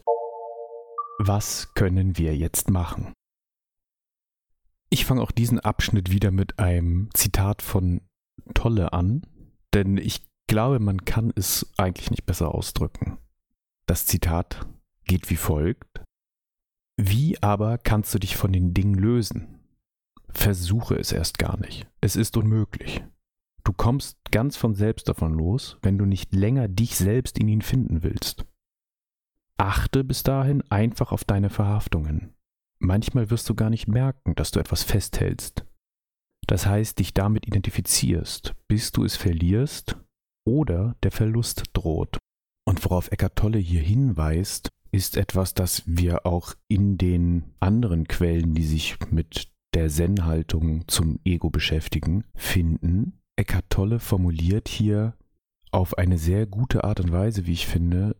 was 1.17 1.74
können 1.74 2.20
wir 2.20 2.38
jetzt 2.38 2.70
machen? 2.70 3.13
Ich 4.91 5.06
fange 5.06 5.24
auch 5.24 5.32
diesen 5.32 5.60
Abschnitt 5.60 6.12
wieder 6.12 6.29
mit 6.29 6.60
einem 6.60 7.10
Zitat 7.15 7.63
von 7.63 8.01
Tolle 8.53 8.94
an, 8.94 9.25
denn 9.74 9.98
ich 9.98 10.26
glaube, 10.48 10.80
man 10.80 11.06
kann 11.06 11.32
es 11.36 11.72
eigentlich 11.77 12.12
nicht 12.12 12.25
besser 12.25 12.54
ausdrücken. 12.54 13.18
Das 13.86 14.06
Zitat 14.06 14.68
geht 15.06 15.30
wie 15.30 15.36
folgt. 15.36 16.01
Wie 16.98 17.42
aber 17.44 17.77
kannst 17.77 18.13
du 18.13 18.20
dich 18.20 18.36
von 18.36 18.51
den 18.51 18.74
Dingen 18.74 18.96
lösen? 18.96 19.54
versuche 20.30 20.96
es 20.96 21.12
erst 21.12 21.39
gar 21.39 21.58
nicht. 21.58 21.88
Es 22.01 22.16
ist 22.16 22.38
unmöglich. 22.38 23.04
Du 23.63 23.74
kommst 23.74 24.18
ganz 24.32 24.56
von 24.56 24.75
selbst 24.75 25.10
davon 25.10 25.34
los, 25.34 25.77
wenn 25.82 25.98
du 25.98 26.06
nicht 26.06 26.34
länger 26.34 26.68
dich 26.68 26.96
selbst 26.96 27.38
in 27.38 27.48
ihn 27.48 27.62
finden 27.62 28.04
willst. 28.04 28.46
Achte 29.58 30.04
bis 30.04 30.24
dahin 30.24 30.62
einfach 30.70 31.12
auf 31.12 31.24
deine 31.24 31.50
Verhaftungen. 31.50 32.36
Manchmal 32.80 33.30
wirst 33.32 33.50
du 33.50 33.56
gar 33.56 33.70
nicht 33.70 33.88
merken, 33.88 34.36
dass 34.36 34.51
du 34.51 34.60
etwas 34.60 34.84
festhältst. 34.84 35.66
Das 36.46 36.66
heißt, 36.66 37.00
dich 37.00 37.13
damit 37.13 37.48
identifizierst, 37.48 38.54
bis 38.68 38.92
du 38.92 39.04
es 39.04 39.16
verlierst 39.16 39.98
oder 40.48 40.96
der 41.04 41.12
Verlust 41.12 41.63
droht. 41.74 42.18
Und 42.66 42.84
worauf 42.86 43.12
Eckart 43.12 43.36
Tolle 43.36 43.60
hier 43.60 43.82
hinweist, 43.82 44.70
ist 44.92 45.18
etwas, 45.18 45.54
das 45.54 45.84
wir 45.86 46.25
auch 46.25 46.54
in 46.68 46.98
den 46.98 47.44
anderen 47.60 48.08
Quellen, 48.08 48.56
die 48.56 48.63
sich 48.63 48.98
mit 49.12 49.50
der 49.74 49.89
Zen-Haltung 49.89 50.88
zum 50.88 51.20
Ego 51.25 51.50
beschäftigen, 51.50 52.24
finden. 52.34 53.20
Eckhart 53.36 53.70
Tolle 53.70 54.00
formuliert 54.00 54.70
hier 54.70 55.13
auf 55.72 55.98
eine 55.98 56.18
sehr 56.18 56.46
gute 56.46 56.86
Art 56.86 57.01
und 57.01 57.12
Weise, 57.12 57.46
wie 57.46 57.54
ich 57.54 57.68
finde, 57.68 58.16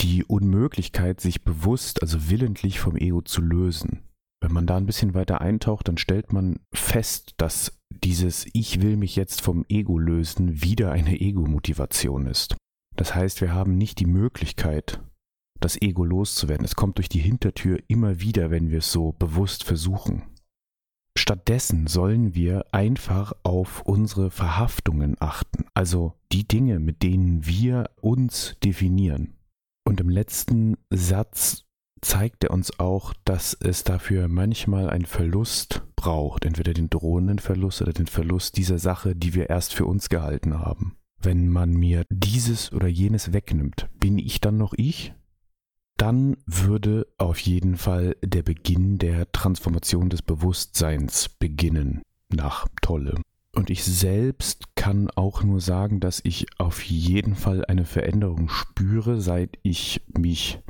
die 0.00 0.24
Unmöglichkeit, 0.24 1.20
sich 1.20 1.42
bewusst, 1.42 2.02
also 2.02 2.30
willentlich 2.30 2.78
vom 2.78 2.96
Ego 2.96 3.20
zu 3.20 3.42
lösen. 3.42 4.04
Wenn 4.40 4.52
man 4.52 4.66
da 4.66 4.76
ein 4.76 4.86
bisschen 4.86 5.14
weiter 5.14 5.40
eintaucht, 5.40 5.88
dann 5.88 5.98
stellt 5.98 6.32
man 6.32 6.60
fest, 6.72 7.34
dass 7.36 7.78
dieses 8.02 8.46
Ich 8.52 8.82
will 8.82 8.96
mich 8.96 9.16
jetzt 9.16 9.40
vom 9.40 9.64
Ego 9.68 9.98
lösen 9.98 10.62
wieder 10.62 10.92
eine 10.92 11.20
Ego-Motivation 11.20 12.26
ist. 12.26 12.56
Das 12.96 13.14
heißt, 13.14 13.40
wir 13.40 13.52
haben 13.52 13.76
nicht 13.76 13.98
die 14.00 14.06
Möglichkeit, 14.06 15.00
das 15.60 15.80
Ego 15.80 16.04
loszuwerden. 16.04 16.64
Es 16.64 16.76
kommt 16.76 16.98
durch 16.98 17.08
die 17.08 17.20
Hintertür 17.20 17.78
immer 17.88 18.20
wieder, 18.20 18.50
wenn 18.50 18.70
wir 18.70 18.78
es 18.78 18.92
so 18.92 19.12
bewusst 19.12 19.64
versuchen. 19.64 20.22
Stattdessen 21.16 21.86
sollen 21.86 22.34
wir 22.34 22.66
einfach 22.72 23.32
auf 23.44 23.82
unsere 23.82 24.30
Verhaftungen 24.30 25.16
achten, 25.20 25.64
also 25.72 26.14
die 26.32 26.46
Dinge, 26.46 26.80
mit 26.80 27.02
denen 27.02 27.46
wir 27.46 27.90
uns 28.00 28.56
definieren. 28.64 29.36
Und 29.86 30.00
im 30.00 30.08
letzten 30.08 30.76
Satz 30.90 31.64
zeigt 32.04 32.44
er 32.44 32.50
uns 32.50 32.78
auch, 32.78 33.14
dass 33.24 33.54
es 33.54 33.84
dafür 33.84 34.28
manchmal 34.28 34.90
einen 34.90 35.06
Verlust 35.06 35.82
braucht, 35.96 36.44
entweder 36.44 36.74
den 36.74 36.90
drohenden 36.90 37.38
Verlust 37.38 37.82
oder 37.82 37.92
den 37.92 38.06
Verlust 38.06 38.56
dieser 38.56 38.78
Sache, 38.78 39.16
die 39.16 39.34
wir 39.34 39.50
erst 39.50 39.74
für 39.74 39.86
uns 39.86 40.08
gehalten 40.08 40.58
haben. 40.58 40.96
Wenn 41.20 41.48
man 41.48 41.72
mir 41.72 42.04
dieses 42.10 42.72
oder 42.72 42.88
jenes 42.88 43.32
wegnimmt, 43.32 43.88
bin 43.98 44.18
ich 44.18 44.40
dann 44.40 44.58
noch 44.58 44.74
ich? 44.76 45.14
dann 45.96 46.36
würde 46.46 47.06
auf 47.18 47.38
jeden 47.38 47.76
Fall 47.76 48.16
der 48.22 48.42
Beginn 48.42 48.98
der 48.98 49.30
Transformation 49.32 50.10
des 50.10 50.22
Bewusstseins 50.22 51.28
beginnen 51.28 52.02
nach 52.30 52.66
Tolle. 52.82 53.20
Und 53.54 53.70
ich 53.70 53.84
selbst 53.84 54.74
kann 54.74 55.08
auch 55.10 55.44
nur 55.44 55.60
sagen, 55.60 56.00
dass 56.00 56.20
ich 56.24 56.46
auf 56.58 56.82
jeden 56.82 57.36
Fall 57.36 57.64
eine 57.64 57.84
Veränderung 57.84 58.48
spüre, 58.48 59.20
seit 59.20 59.58
ich 59.62 60.02
mich 60.08 60.60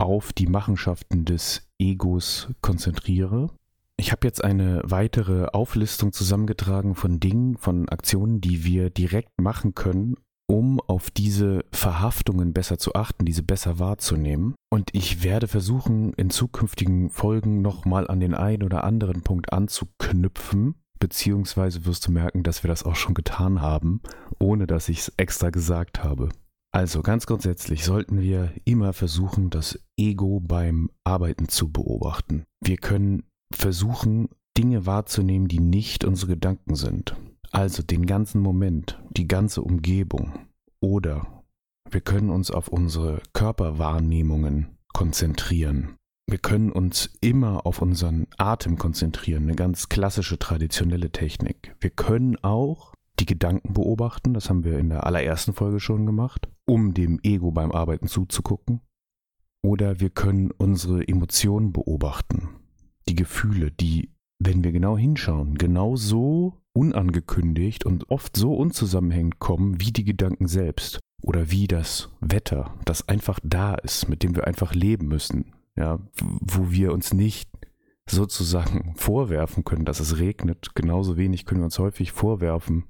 auf 0.00 0.32
die 0.32 0.46
Machenschaften 0.46 1.24
des 1.24 1.68
Egos 1.78 2.48
konzentriere. 2.62 3.50
Ich 3.96 4.12
habe 4.12 4.26
jetzt 4.26 4.42
eine 4.42 4.80
weitere 4.82 5.46
Auflistung 5.48 6.12
zusammengetragen 6.12 6.94
von 6.94 7.20
Dingen, 7.20 7.58
von 7.58 7.88
Aktionen, 7.90 8.40
die 8.40 8.64
wir 8.64 8.88
direkt 8.88 9.38
machen 9.38 9.74
können, 9.74 10.16
um 10.46 10.80
auf 10.80 11.10
diese 11.10 11.64
Verhaftungen 11.70 12.54
besser 12.54 12.78
zu 12.78 12.94
achten, 12.94 13.26
diese 13.26 13.42
besser 13.42 13.78
wahrzunehmen. 13.78 14.54
Und 14.70 14.88
ich 14.94 15.22
werde 15.22 15.48
versuchen, 15.48 16.14
in 16.14 16.30
zukünftigen 16.30 17.10
Folgen 17.10 17.60
nochmal 17.60 18.08
an 18.08 18.20
den 18.20 18.34
einen 18.34 18.62
oder 18.62 18.84
anderen 18.84 19.20
Punkt 19.20 19.52
anzuknüpfen, 19.52 20.76
beziehungsweise 20.98 21.84
wirst 21.84 22.08
du 22.08 22.12
merken, 22.12 22.42
dass 22.42 22.64
wir 22.64 22.68
das 22.68 22.84
auch 22.84 22.96
schon 22.96 23.14
getan 23.14 23.60
haben, 23.60 24.00
ohne 24.38 24.66
dass 24.66 24.88
ich 24.88 25.00
es 25.00 25.12
extra 25.18 25.50
gesagt 25.50 26.02
habe. 26.02 26.30
Also 26.72 27.02
ganz 27.02 27.26
grundsätzlich 27.26 27.84
sollten 27.84 28.20
wir 28.20 28.52
immer 28.64 28.92
versuchen, 28.92 29.50
das 29.50 29.78
Ego 29.96 30.40
beim 30.40 30.90
Arbeiten 31.04 31.48
zu 31.48 31.70
beobachten. 31.70 32.44
Wir 32.60 32.76
können 32.76 33.24
versuchen, 33.52 34.28
Dinge 34.56 34.86
wahrzunehmen, 34.86 35.48
die 35.48 35.60
nicht 35.60 36.04
unsere 36.04 36.32
Gedanken 36.32 36.76
sind. 36.76 37.16
Also 37.50 37.82
den 37.82 38.06
ganzen 38.06 38.40
Moment, 38.40 39.02
die 39.10 39.26
ganze 39.26 39.62
Umgebung. 39.62 40.46
Oder 40.80 41.44
wir 41.90 42.00
können 42.00 42.30
uns 42.30 42.50
auf 42.52 42.68
unsere 42.68 43.20
Körperwahrnehmungen 43.32 44.78
konzentrieren. 44.92 45.96
Wir 46.28 46.38
können 46.38 46.70
uns 46.70 47.10
immer 47.20 47.66
auf 47.66 47.82
unseren 47.82 48.28
Atem 48.38 48.78
konzentrieren, 48.78 49.44
eine 49.44 49.56
ganz 49.56 49.88
klassische 49.88 50.38
traditionelle 50.38 51.10
Technik. 51.10 51.74
Wir 51.80 51.90
können 51.90 52.36
auch 52.42 52.94
die 53.20 53.26
Gedanken 53.26 53.74
beobachten, 53.74 54.34
das 54.34 54.48
haben 54.48 54.64
wir 54.64 54.78
in 54.78 54.88
der 54.88 55.04
allerersten 55.06 55.52
Folge 55.52 55.78
schon 55.78 56.06
gemacht, 56.06 56.48
um 56.66 56.94
dem 56.94 57.20
Ego 57.22 57.50
beim 57.50 57.70
Arbeiten 57.70 58.08
zuzugucken. 58.08 58.80
Oder 59.62 60.00
wir 60.00 60.10
können 60.10 60.50
unsere 60.50 61.06
Emotionen 61.06 61.72
beobachten, 61.72 62.48
die 63.08 63.14
Gefühle, 63.14 63.70
die, 63.70 64.10
wenn 64.38 64.64
wir 64.64 64.72
genau 64.72 64.96
hinschauen, 64.96 65.58
genau 65.58 65.96
so 65.96 66.62
unangekündigt 66.72 67.84
und 67.84 68.10
oft 68.10 68.36
so 68.36 68.54
unzusammenhängend 68.54 69.38
kommen 69.38 69.80
wie 69.80 69.92
die 69.92 70.04
Gedanken 70.04 70.48
selbst. 70.48 70.98
Oder 71.22 71.50
wie 71.50 71.66
das 71.66 72.08
Wetter, 72.20 72.74
das 72.86 73.06
einfach 73.06 73.38
da 73.42 73.74
ist, 73.74 74.08
mit 74.08 74.22
dem 74.22 74.34
wir 74.34 74.46
einfach 74.46 74.74
leben 74.74 75.08
müssen, 75.08 75.52
ja, 75.76 75.98
wo 76.18 76.70
wir 76.70 76.94
uns 76.94 77.12
nicht 77.12 77.50
sozusagen 78.08 78.94
vorwerfen 78.96 79.64
können, 79.64 79.84
dass 79.84 80.00
es 80.00 80.18
regnet. 80.18 80.74
Genauso 80.74 81.18
wenig 81.18 81.44
können 81.44 81.60
wir 81.60 81.66
uns 81.66 81.78
häufig 81.78 82.12
vorwerfen 82.12 82.84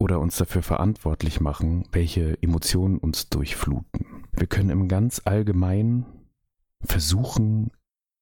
oder 0.00 0.18
uns 0.18 0.36
dafür 0.36 0.62
verantwortlich 0.62 1.40
machen, 1.40 1.86
welche 1.92 2.36
Emotionen 2.42 2.98
uns 2.98 3.28
durchfluten. 3.28 4.26
Wir 4.32 4.48
können 4.48 4.70
im 4.70 4.88
ganz 4.88 5.22
Allgemeinen 5.24 6.06
versuchen, 6.82 7.70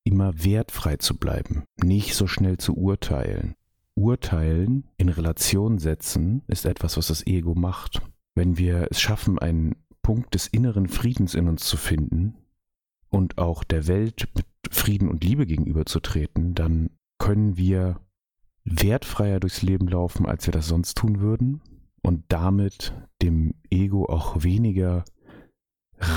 immer 0.04 0.44
wertfrei 0.44 0.96
zu 0.96 1.16
bleiben, 1.16 1.64
nicht 1.82 2.14
so 2.14 2.26
schnell 2.26 2.58
zu 2.58 2.76
urteilen, 2.76 3.54
Urteilen 3.98 4.84
in 4.96 5.08
Relation 5.08 5.78
setzen 5.78 6.42
ist 6.46 6.66
etwas, 6.66 6.96
was 6.96 7.08
das 7.08 7.26
Ego 7.26 7.56
macht. 7.56 8.00
Wenn 8.36 8.56
wir 8.56 8.86
es 8.92 9.00
schaffen, 9.00 9.40
einen 9.40 9.74
Punkt 10.02 10.34
des 10.34 10.46
inneren 10.46 10.86
Friedens 10.86 11.34
in 11.34 11.48
uns 11.48 11.64
zu 11.64 11.76
finden 11.76 12.36
und 13.08 13.38
auch 13.38 13.64
der 13.64 13.88
Welt 13.88 14.28
mit 14.36 14.46
Frieden 14.70 15.08
und 15.08 15.24
Liebe 15.24 15.46
gegenüberzutreten, 15.46 16.54
dann 16.54 16.90
können 17.18 17.56
wir 17.56 18.00
wertfreier 18.70 19.40
durchs 19.40 19.62
Leben 19.62 19.88
laufen, 19.88 20.26
als 20.26 20.46
wir 20.46 20.52
das 20.52 20.68
sonst 20.68 20.96
tun 20.96 21.20
würden 21.20 21.60
und 22.02 22.24
damit 22.28 22.94
dem 23.22 23.54
Ego 23.70 24.06
auch 24.06 24.42
weniger 24.42 25.04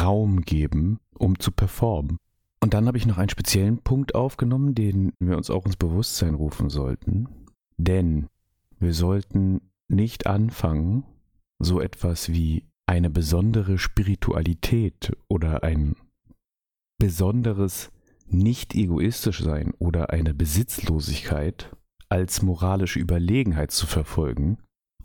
Raum 0.02 0.42
geben, 0.42 1.00
um 1.18 1.40
zu 1.40 1.52
performen. 1.52 2.18
Und 2.64 2.74
dann 2.74 2.86
habe 2.88 2.98
ich 2.98 3.08
noch 3.08 3.18
einen 3.18 3.30
speziellen 3.30 3.80
Punkt 3.80 4.14
aufgenommen, 4.14 4.76
den 4.76 5.14
wir 5.20 5.38
uns 5.38 5.50
auch 5.50 5.66
ins 5.66 5.78
Bewusstsein 5.78 6.36
rufen 6.36 6.70
sollten. 6.70 7.28
Denn 7.78 8.28
wir 8.80 8.94
sollten 8.94 9.62
nicht 9.88 10.28
anfangen, 10.28 11.04
so 11.58 11.82
etwas 11.82 12.30
wie 12.32 12.66
eine 12.86 13.10
besondere 13.10 13.78
Spiritualität 13.78 15.12
oder 15.28 15.64
ein 15.64 15.96
besonderes 17.00 17.92
nicht 18.28 18.76
egoistisch 18.76 19.42
sein 19.42 19.74
oder 19.80 20.12
eine 20.12 20.34
Besitzlosigkeit 20.34 21.72
als 22.12 22.42
moralische 22.42 23.00
Überlegenheit 23.00 23.72
zu 23.72 23.88
verfolgen, 23.88 24.58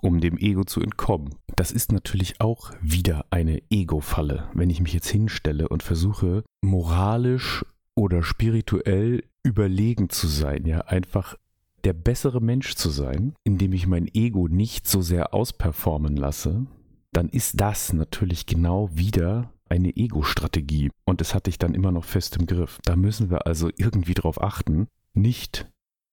um 0.02 0.20
dem 0.20 0.36
Ego 0.38 0.64
zu 0.64 0.80
entkommen. 0.80 1.34
Das 1.54 1.70
ist 1.70 1.92
natürlich 1.92 2.40
auch 2.40 2.72
wieder 2.80 3.26
eine 3.30 3.62
Ego-Falle, 3.70 4.50
wenn 4.54 4.70
ich 4.70 4.80
mich 4.80 4.92
jetzt 4.92 5.08
hinstelle 5.08 5.68
und 5.68 5.82
versuche, 5.82 6.44
moralisch 6.62 7.64
oder 7.94 8.22
spirituell 8.22 9.22
überlegen 9.42 10.10
zu 10.10 10.26
sein, 10.26 10.66
ja, 10.66 10.80
einfach 10.80 11.36
der 11.84 11.92
bessere 11.92 12.40
Mensch 12.40 12.74
zu 12.74 12.90
sein, 12.90 13.34
indem 13.44 13.72
ich 13.72 13.86
mein 13.86 14.08
Ego 14.12 14.48
nicht 14.48 14.88
so 14.88 15.00
sehr 15.00 15.32
ausperformen 15.32 16.16
lasse, 16.16 16.66
dann 17.12 17.28
ist 17.28 17.60
das 17.60 17.92
natürlich 17.92 18.46
genau 18.46 18.90
wieder 18.92 19.52
eine 19.68 19.96
Ego-Strategie. 19.96 20.90
Und 21.04 21.20
das 21.20 21.34
hatte 21.34 21.50
ich 21.50 21.58
dann 21.58 21.74
immer 21.74 21.92
noch 21.92 22.04
fest 22.04 22.36
im 22.36 22.46
Griff. 22.46 22.80
Da 22.84 22.96
müssen 22.96 23.30
wir 23.30 23.46
also 23.46 23.70
irgendwie 23.76 24.14
darauf 24.14 24.42
achten, 24.42 24.88
nicht 25.14 25.68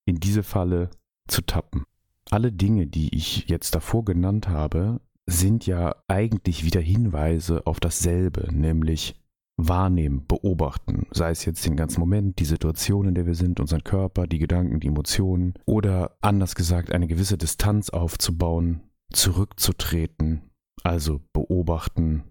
in 0.05 0.19
diese 0.19 0.43
Falle 0.43 0.89
zu 1.27 1.41
tappen. 1.41 1.83
Alle 2.29 2.51
Dinge, 2.51 2.87
die 2.87 3.15
ich 3.15 3.47
jetzt 3.47 3.75
davor 3.75 4.05
genannt 4.05 4.49
habe, 4.49 5.01
sind 5.25 5.65
ja 5.65 5.95
eigentlich 6.07 6.63
wieder 6.63 6.81
Hinweise 6.81 7.65
auf 7.65 7.79
dasselbe, 7.79 8.47
nämlich 8.51 9.15
wahrnehmen, 9.55 10.25
beobachten, 10.27 11.05
sei 11.11 11.31
es 11.31 11.45
jetzt 11.45 11.65
den 11.65 11.75
ganzen 11.75 11.99
Moment, 11.99 12.39
die 12.39 12.45
Situation, 12.45 13.07
in 13.07 13.15
der 13.15 13.25
wir 13.25 13.35
sind, 13.35 13.59
unseren 13.59 13.83
Körper, 13.83 14.25
die 14.27 14.39
Gedanken, 14.39 14.79
die 14.79 14.87
Emotionen 14.87 15.53
oder 15.65 16.17
anders 16.21 16.55
gesagt 16.55 16.91
eine 16.91 17.07
gewisse 17.07 17.37
Distanz 17.37 17.89
aufzubauen, 17.89 18.81
zurückzutreten, 19.11 20.49
also 20.83 21.21
beobachten, 21.33 22.23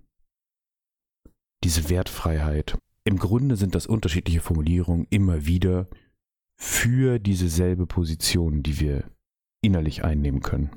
diese 1.62 1.88
Wertfreiheit. 1.88 2.76
Im 3.05 3.19
Grunde 3.19 3.57
sind 3.57 3.75
das 3.75 3.87
unterschiedliche 3.87 4.41
Formulierungen 4.41 5.07
immer 5.11 5.47
wieder 5.47 5.88
für 6.62 7.19
diese 7.19 7.49
selbe 7.49 7.87
Position, 7.87 8.62
die 8.62 8.78
wir 8.78 9.11
innerlich 9.62 10.04
einnehmen 10.04 10.42
können. 10.42 10.71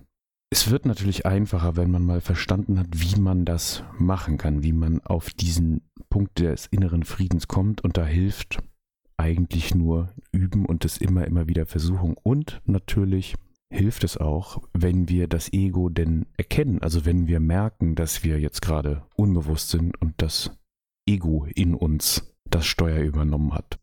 Es 0.50 0.72
wird 0.72 0.88
natürlich 0.88 1.28
einfacher, 1.28 1.76
wenn 1.76 1.92
man 1.92 2.04
mal 2.04 2.22
verstanden 2.22 2.80
hat, 2.80 2.88
wie 2.92 3.20
man 3.22 3.46
das 3.46 3.84
machen 4.00 4.40
kann, 4.40 4.64
wie 4.64 4.74
man 4.74 5.00
auf 5.02 5.30
diesen 5.30 5.82
Punkt 6.10 6.40
des 6.40 6.66
inneren 6.66 7.04
Friedens 7.04 7.48
kommt 7.48 7.84
und 7.84 7.98
da 7.98 8.06
hilft 8.06 8.64
eigentlich 9.18 9.76
nur 9.76 10.12
üben 10.32 10.66
und 10.66 10.86
es 10.86 10.98
immer, 10.98 11.28
immer 11.28 11.48
wieder 11.48 11.68
versuchen. 11.68 12.16
Und 12.24 12.62
natürlich 12.66 13.36
hilft 13.72 14.04
es 14.04 14.18
auch, 14.18 14.64
wenn 14.74 15.08
wir 15.08 15.28
das 15.28 15.54
Ego 15.54 15.90
denn 15.90 16.26
erkennen, 16.36 16.82
also 16.82 17.06
wenn 17.06 17.28
wir 17.28 17.40
merken, 17.40 17.94
dass 17.94 18.24
wir 18.24 18.40
jetzt 18.40 18.64
gerade 18.64 19.04
unbewusst 19.16 19.70
sind 19.70 20.02
und 20.02 20.16
das 20.18 20.50
Ego 21.08 21.46
in 21.54 21.76
uns 21.76 22.36
das 22.50 22.66
Steuer 22.66 23.02
übernommen 23.04 23.54
hat. 23.54 23.78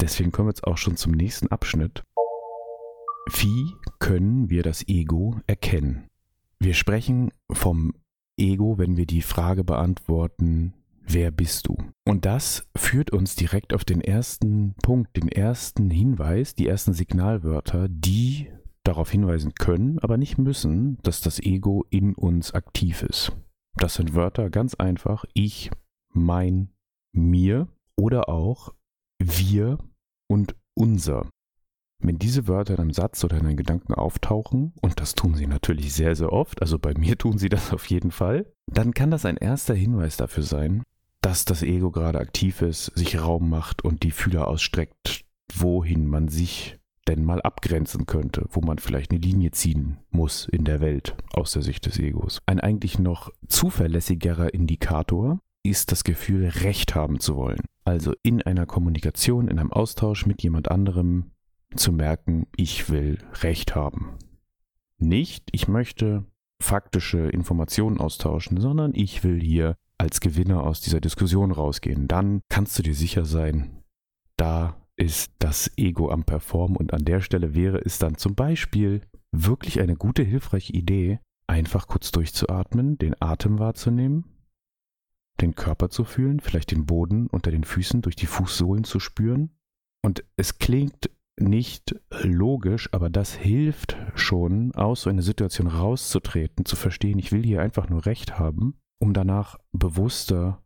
Deswegen 0.00 0.32
kommen 0.32 0.48
wir 0.48 0.52
jetzt 0.52 0.66
auch 0.66 0.78
schon 0.78 0.96
zum 0.96 1.12
nächsten 1.12 1.48
Abschnitt. 1.48 2.02
Wie 3.30 3.72
können 3.98 4.50
wir 4.50 4.62
das 4.62 4.86
Ego 4.88 5.40
erkennen? 5.46 6.08
Wir 6.58 6.74
sprechen 6.74 7.30
vom 7.50 7.94
Ego, 8.36 8.78
wenn 8.78 8.96
wir 8.96 9.06
die 9.06 9.22
Frage 9.22 9.64
beantworten, 9.64 10.74
wer 11.06 11.30
bist 11.30 11.68
du? 11.68 11.76
Und 12.04 12.24
das 12.24 12.66
führt 12.76 13.12
uns 13.12 13.36
direkt 13.36 13.74
auf 13.74 13.84
den 13.84 14.00
ersten 14.00 14.74
Punkt, 14.82 15.16
den 15.16 15.28
ersten 15.28 15.90
Hinweis, 15.90 16.54
die 16.54 16.66
ersten 16.66 16.92
Signalwörter, 16.92 17.88
die 17.88 18.48
darauf 18.84 19.10
hinweisen 19.10 19.54
können, 19.54 19.98
aber 20.00 20.16
nicht 20.16 20.38
müssen, 20.38 20.98
dass 21.02 21.20
das 21.20 21.38
Ego 21.38 21.84
in 21.90 22.14
uns 22.14 22.52
aktiv 22.52 23.02
ist. 23.02 23.32
Das 23.76 23.94
sind 23.94 24.14
Wörter 24.14 24.50
ganz 24.50 24.74
einfach, 24.74 25.24
ich, 25.34 25.70
mein, 26.12 26.70
mir 27.12 27.68
oder 27.96 28.28
auch 28.28 28.74
wir 29.26 29.78
und 30.28 30.54
unser. 30.74 31.28
Wenn 31.98 32.18
diese 32.18 32.48
Wörter 32.48 32.74
in 32.74 32.80
einem 32.80 32.92
Satz 32.92 33.22
oder 33.22 33.36
in 33.36 33.46
einem 33.46 33.56
Gedanken 33.56 33.94
auftauchen, 33.94 34.72
und 34.80 35.00
das 35.00 35.14
tun 35.14 35.34
sie 35.34 35.46
natürlich 35.46 35.92
sehr, 35.92 36.16
sehr 36.16 36.32
oft, 36.32 36.60
also 36.60 36.78
bei 36.78 36.94
mir 36.94 37.16
tun 37.18 37.38
sie 37.38 37.48
das 37.48 37.72
auf 37.72 37.86
jeden 37.86 38.10
Fall, 38.10 38.52
dann 38.66 38.92
kann 38.92 39.10
das 39.10 39.24
ein 39.24 39.36
erster 39.36 39.74
Hinweis 39.74 40.16
dafür 40.16 40.42
sein, 40.42 40.82
dass 41.20 41.44
das 41.44 41.62
Ego 41.62 41.90
gerade 41.92 42.18
aktiv 42.18 42.62
ist, 42.62 42.86
sich 42.96 43.20
Raum 43.20 43.48
macht 43.48 43.84
und 43.84 44.02
die 44.02 44.10
Fühler 44.10 44.48
ausstreckt, 44.48 45.24
wohin 45.54 46.06
man 46.06 46.28
sich 46.28 46.78
denn 47.08 47.24
mal 47.24 47.42
abgrenzen 47.42 48.06
könnte, 48.06 48.46
wo 48.50 48.60
man 48.60 48.78
vielleicht 48.78 49.10
eine 49.10 49.20
Linie 49.20 49.50
ziehen 49.50 49.98
muss 50.10 50.46
in 50.46 50.64
der 50.64 50.80
Welt 50.80 51.16
aus 51.32 51.52
der 51.52 51.62
Sicht 51.62 51.86
des 51.86 51.98
Egos. 51.98 52.40
Ein 52.46 52.60
eigentlich 52.60 52.98
noch 52.98 53.30
zuverlässigerer 53.48 54.54
Indikator 54.54 55.40
ist 55.62 55.92
das 55.92 56.04
Gefühl, 56.04 56.48
Recht 56.48 56.94
haben 56.94 57.20
zu 57.20 57.36
wollen. 57.36 57.64
Also 57.84 58.14
in 58.22 58.42
einer 58.42 58.66
Kommunikation, 58.66 59.48
in 59.48 59.58
einem 59.58 59.72
Austausch 59.72 60.26
mit 60.26 60.42
jemand 60.42 60.70
anderem 60.70 61.32
zu 61.74 61.92
merken, 61.92 62.46
ich 62.56 62.90
will 62.90 63.18
Recht 63.42 63.74
haben. 63.74 64.18
Nicht, 64.98 65.48
ich 65.52 65.68
möchte 65.68 66.24
faktische 66.60 67.28
Informationen 67.28 67.98
austauschen, 67.98 68.60
sondern 68.60 68.92
ich 68.94 69.24
will 69.24 69.40
hier 69.40 69.76
als 69.98 70.20
Gewinner 70.20 70.64
aus 70.64 70.80
dieser 70.80 71.00
Diskussion 71.00 71.50
rausgehen. 71.50 72.08
Dann 72.08 72.42
kannst 72.48 72.78
du 72.78 72.82
dir 72.82 72.94
sicher 72.94 73.24
sein, 73.24 73.82
da 74.36 74.76
ist 74.96 75.32
das 75.38 75.70
Ego 75.76 76.10
am 76.10 76.24
Performen 76.24 76.76
und 76.76 76.92
an 76.92 77.04
der 77.04 77.20
Stelle 77.20 77.54
wäre 77.54 77.78
es 77.78 77.98
dann 77.98 78.16
zum 78.16 78.34
Beispiel 78.34 79.00
wirklich 79.32 79.80
eine 79.80 79.96
gute, 79.96 80.22
hilfreiche 80.22 80.72
Idee, 80.72 81.20
einfach 81.46 81.88
kurz 81.88 82.12
durchzuatmen, 82.12 82.98
den 82.98 83.14
Atem 83.20 83.58
wahrzunehmen, 83.58 84.24
den 85.42 85.54
Körper 85.54 85.90
zu 85.90 86.04
fühlen, 86.04 86.40
vielleicht 86.40 86.70
den 86.70 86.86
Boden 86.86 87.26
unter 87.26 87.50
den 87.50 87.64
Füßen 87.64 88.02
durch 88.02 88.16
die 88.16 88.26
Fußsohlen 88.26 88.84
zu 88.84 89.00
spüren. 89.00 89.50
Und 90.04 90.24
es 90.36 90.58
klingt 90.58 91.10
nicht 91.38 91.94
logisch, 92.22 92.88
aber 92.92 93.10
das 93.10 93.34
hilft 93.34 93.96
schon, 94.14 94.74
aus 94.74 95.02
so 95.02 95.10
einer 95.10 95.22
Situation 95.22 95.66
rauszutreten, 95.66 96.64
zu 96.64 96.76
verstehen, 96.76 97.18
ich 97.18 97.32
will 97.32 97.42
hier 97.42 97.62
einfach 97.62 97.88
nur 97.88 98.06
Recht 98.06 98.38
haben, 98.38 98.74
um 99.00 99.12
danach 99.14 99.58
bewusster, 99.72 100.62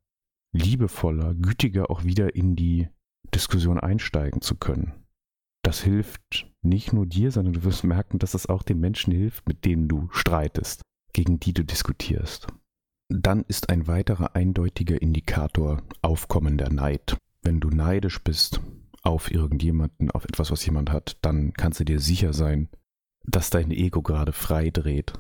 liebevoller, 0.53 1.35
gütiger 1.35 1.90
auch 1.90 2.05
wieder 2.05 2.35
in 2.35 2.57
die 2.57 2.88
Diskussion 3.35 3.79
einsteigen 3.79 4.40
zu 4.40 4.57
können. 4.57 4.92
Das 5.62 5.83
hilft 5.83 6.51
nicht 6.62 6.92
nur 6.92 7.07
dir, 7.07 7.31
sondern 7.33 7.55
du 7.55 7.64
wirst 7.64 7.85
merken, 7.85 8.18
dass 8.18 8.35
es 8.35 8.46
auch 8.46 8.62
den 8.62 8.79
Menschen 8.79 9.12
hilft, 9.12 9.48
mit 9.48 9.64
denen 9.64 9.88
du 9.88 10.09
streitest, 10.12 10.83
gegen 11.12 11.40
die 11.40 11.53
du 11.53 11.64
diskutierst. 11.64 12.46
Dann 13.09 13.45
ist 13.47 13.71
ein 13.71 13.87
weiterer 13.87 14.35
eindeutiger 14.35 15.01
Indikator 15.01 15.83
aufkommender 16.03 16.71
Neid. 16.71 17.16
Wenn 17.42 17.61
du 17.61 17.71
neidisch 17.71 18.23
bist 18.23 18.61
auf 19.03 19.31
irgendjemanden, 19.31 20.11
auf 20.11 20.25
etwas, 20.25 20.51
was 20.51 20.66
jemand 20.66 20.90
hat, 20.90 21.16
dann 21.23 21.53
kannst 21.53 21.79
du 21.79 21.85
dir 21.85 22.01
sicher 22.01 22.33
sein, 22.33 22.69
dass 23.25 23.51
dein 23.51 23.71
Ego 23.71 24.03
gerade 24.03 24.33
frei 24.33 24.71
dreht 24.71 25.12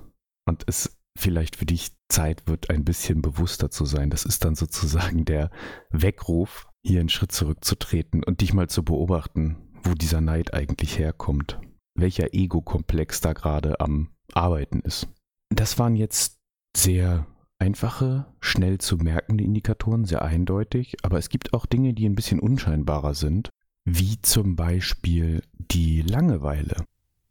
und 0.46 0.64
es 0.66 0.98
vielleicht 1.16 1.56
für 1.56 1.66
dich 1.66 1.92
Zeit 2.08 2.46
wird, 2.46 2.70
ein 2.70 2.84
bisschen 2.84 3.22
bewusster 3.22 3.70
zu 3.70 3.84
sein. 3.84 4.10
Das 4.10 4.24
ist 4.24 4.44
dann 4.44 4.54
sozusagen 4.54 5.24
der 5.24 5.50
Weckruf, 5.90 6.68
hier 6.84 7.00
einen 7.00 7.08
Schritt 7.08 7.32
zurückzutreten 7.32 8.22
und 8.22 8.40
dich 8.40 8.52
mal 8.52 8.68
zu 8.68 8.84
beobachten, 8.84 9.56
wo 9.82 9.94
dieser 9.94 10.20
Neid 10.20 10.54
eigentlich 10.54 10.98
herkommt, 10.98 11.58
welcher 11.94 12.34
Ego-Komplex 12.34 13.20
da 13.20 13.32
gerade 13.32 13.80
am 13.80 14.10
Arbeiten 14.34 14.80
ist. 14.80 15.08
Das 15.48 15.78
waren 15.78 15.96
jetzt 15.96 16.38
sehr 16.76 17.26
einfache, 17.58 18.26
schnell 18.40 18.78
zu 18.78 18.96
merkende 18.96 19.44
Indikatoren, 19.44 20.04
sehr 20.04 20.22
eindeutig, 20.22 20.96
aber 21.02 21.18
es 21.18 21.28
gibt 21.28 21.54
auch 21.54 21.66
Dinge, 21.66 21.94
die 21.94 22.08
ein 22.08 22.14
bisschen 22.14 22.40
unscheinbarer 22.40 23.14
sind, 23.14 23.50
wie 23.84 24.20
zum 24.22 24.56
Beispiel 24.56 25.42
die 25.58 26.02
Langeweile. 26.02 26.84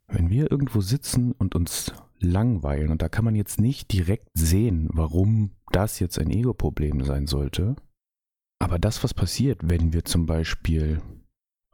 Wenn 0.08 0.30
wir 0.30 0.50
irgendwo 0.50 0.80
sitzen 0.80 1.32
und 1.32 1.54
uns 1.54 1.92
langweilen, 2.18 2.90
und 2.90 3.02
da 3.02 3.08
kann 3.08 3.24
man 3.24 3.34
jetzt 3.34 3.60
nicht 3.60 3.92
direkt 3.92 4.28
sehen, 4.34 4.88
warum 4.92 5.50
das 5.72 5.98
jetzt 5.98 6.18
ein 6.18 6.30
Ego-Problem 6.30 7.04
sein 7.04 7.26
sollte, 7.26 7.76
aber 8.58 8.78
das, 8.78 9.04
was 9.04 9.12
passiert, 9.12 9.60
wenn 9.62 9.92
wir 9.92 10.04
zum 10.04 10.26
Beispiel 10.26 11.02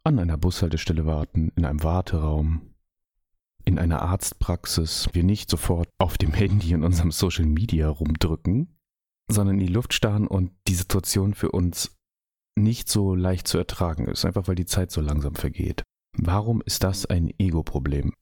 an 0.04 0.18
einer 0.18 0.36
Bushaltestelle 0.36 1.06
warten, 1.06 1.52
in 1.54 1.64
einem 1.64 1.82
Warteraum, 1.82 2.71
in 3.64 3.78
einer 3.78 4.02
Arztpraxis 4.02 5.08
wir 5.12 5.24
nicht 5.24 5.50
sofort 5.50 5.88
auf 5.98 6.18
dem 6.18 6.32
Handy 6.32 6.72
in 6.72 6.84
unserem 6.84 7.10
Social 7.10 7.46
Media 7.46 7.88
rumdrücken, 7.88 8.76
sondern 9.30 9.60
in 9.60 9.66
die 9.66 9.72
Luft 9.72 9.94
starren 9.94 10.26
und 10.26 10.52
die 10.68 10.74
Situation 10.74 11.34
für 11.34 11.50
uns 11.50 11.96
nicht 12.56 12.88
so 12.88 13.14
leicht 13.14 13.48
zu 13.48 13.58
ertragen 13.58 14.06
ist, 14.06 14.24
einfach 14.24 14.48
weil 14.48 14.54
die 14.54 14.66
Zeit 14.66 14.90
so 14.90 15.00
langsam 15.00 15.34
vergeht. 15.34 15.82
Warum 16.16 16.62
ist 16.62 16.84
das 16.84 17.06
ein 17.06 17.32
Ego-Problem? 17.38 18.12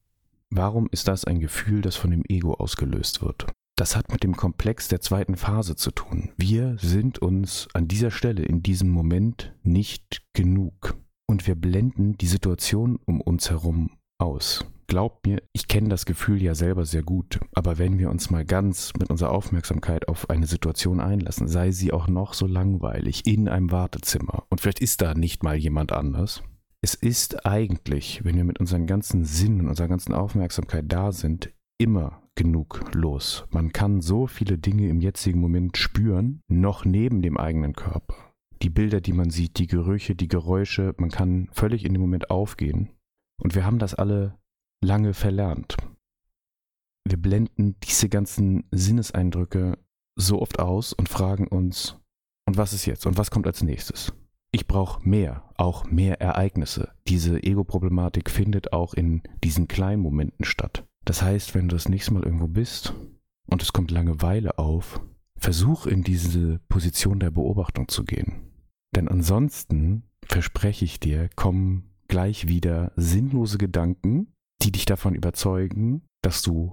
Warum 0.49 0.87
ist 0.91 1.07
das 1.07 1.25
ein 1.25 1.39
Gefühl, 1.39 1.81
das 1.81 1.95
von 1.95 2.11
dem 2.11 2.23
Ego 2.27 2.53
ausgelöst 2.53 3.21
wird? 3.21 3.47
Das 3.77 3.95
hat 3.95 4.11
mit 4.11 4.23
dem 4.23 4.35
Komplex 4.35 4.89
der 4.89 5.01
zweiten 5.01 5.35
Phase 5.35 5.75
zu 5.75 5.91
tun. 5.91 6.31
Wir 6.37 6.77
sind 6.77 7.19
uns 7.19 7.67
an 7.73 7.87
dieser 7.87 8.11
Stelle, 8.11 8.43
in 8.43 8.61
diesem 8.61 8.89
Moment 8.89 9.55
nicht 9.63 10.23
genug. 10.33 10.97
Und 11.27 11.47
wir 11.47 11.55
blenden 11.55 12.17
die 12.17 12.27
Situation 12.27 12.99
um 13.05 13.21
uns 13.21 13.49
herum 13.49 13.91
aus. 14.19 14.65
Glaubt 14.91 15.25
mir, 15.25 15.41
ich 15.53 15.69
kenne 15.69 15.87
das 15.87 16.05
Gefühl 16.05 16.41
ja 16.41 16.53
selber 16.53 16.83
sehr 16.83 17.01
gut, 17.01 17.39
aber 17.53 17.77
wenn 17.77 17.97
wir 17.97 18.09
uns 18.09 18.29
mal 18.29 18.43
ganz 18.43 18.91
mit 18.99 19.09
unserer 19.09 19.31
Aufmerksamkeit 19.31 20.09
auf 20.09 20.29
eine 20.29 20.47
Situation 20.47 20.99
einlassen, 20.99 21.47
sei 21.47 21.71
sie 21.71 21.93
auch 21.93 22.09
noch 22.09 22.33
so 22.33 22.45
langweilig 22.45 23.25
in 23.25 23.47
einem 23.47 23.71
Wartezimmer 23.71 24.43
und 24.49 24.59
vielleicht 24.59 24.81
ist 24.81 25.01
da 25.01 25.13
nicht 25.13 25.43
mal 25.43 25.55
jemand 25.55 25.93
anders. 25.93 26.43
Es 26.81 26.93
ist 26.93 27.45
eigentlich, 27.45 28.25
wenn 28.25 28.35
wir 28.35 28.43
mit 28.43 28.59
unseren 28.59 28.85
ganzen 28.85 29.23
Sinnen 29.23 29.61
und 29.61 29.69
unserer 29.69 29.87
ganzen 29.87 30.13
Aufmerksamkeit 30.13 30.83
da 30.89 31.13
sind, 31.13 31.53
immer 31.77 32.23
genug 32.35 32.83
los. 32.93 33.45
Man 33.49 33.71
kann 33.71 34.01
so 34.01 34.27
viele 34.27 34.57
Dinge 34.57 34.89
im 34.89 34.99
jetzigen 34.99 35.39
Moment 35.39 35.77
spüren, 35.77 36.41
noch 36.49 36.83
neben 36.83 37.21
dem 37.21 37.37
eigenen 37.37 37.75
Körper. 37.75 38.33
Die 38.61 38.69
Bilder, 38.69 38.99
die 38.99 39.13
man 39.13 39.29
sieht, 39.29 39.57
die 39.57 39.67
Gerüche, 39.67 40.15
die 40.15 40.27
Geräusche, 40.27 40.93
man 40.97 41.11
kann 41.11 41.47
völlig 41.53 41.85
in 41.85 41.93
dem 41.93 42.01
Moment 42.01 42.29
aufgehen. 42.29 42.89
Und 43.41 43.55
wir 43.55 43.65
haben 43.65 43.79
das 43.79 43.95
alle 43.95 44.35
lange 44.81 45.13
verlernt. 45.13 45.77
Wir 47.07 47.17
blenden 47.17 47.75
diese 47.81 48.09
ganzen 48.09 48.63
Sinneseindrücke 48.71 49.77
so 50.15 50.41
oft 50.41 50.59
aus 50.59 50.93
und 50.93 51.09
fragen 51.09 51.47
uns, 51.47 51.97
und 52.47 52.57
was 52.57 52.73
ist 52.73 52.85
jetzt? 52.85 53.05
Und 53.05 53.17
was 53.17 53.31
kommt 53.31 53.47
als 53.47 53.63
nächstes? 53.63 54.13
Ich 54.51 54.67
brauche 54.67 55.07
mehr, 55.07 55.49
auch 55.55 55.85
mehr 55.85 56.19
Ereignisse. 56.19 56.91
Diese 57.07 57.41
Ego-Problematik 57.41 58.29
findet 58.29 58.73
auch 58.73 58.93
in 58.93 59.21
diesen 59.43 59.67
kleinen 59.67 60.01
Momenten 60.01 60.43
statt. 60.43 60.85
Das 61.05 61.21
heißt, 61.21 61.55
wenn 61.55 61.69
du 61.69 61.75
das 61.75 61.87
nächste 61.87 62.13
Mal 62.13 62.23
irgendwo 62.23 62.47
bist 62.47 62.93
und 63.47 63.61
es 63.61 63.71
kommt 63.71 63.91
Langeweile 63.91 64.57
auf, 64.57 65.01
versuch 65.37 65.85
in 65.85 66.03
diese 66.03 66.59
Position 66.67 67.19
der 67.19 67.31
Beobachtung 67.31 67.87
zu 67.87 68.03
gehen. 68.03 68.51
Denn 68.95 69.07
ansonsten, 69.07 70.03
verspreche 70.25 70.85
ich 70.85 70.99
dir, 70.99 71.29
kommen 71.35 71.89
gleich 72.07 72.47
wieder 72.47 72.91
sinnlose 72.97 73.57
Gedanken, 73.57 74.33
die 74.61 74.71
dich 74.71 74.85
davon 74.85 75.15
überzeugen, 75.15 76.03
dass 76.21 76.41
du 76.41 76.71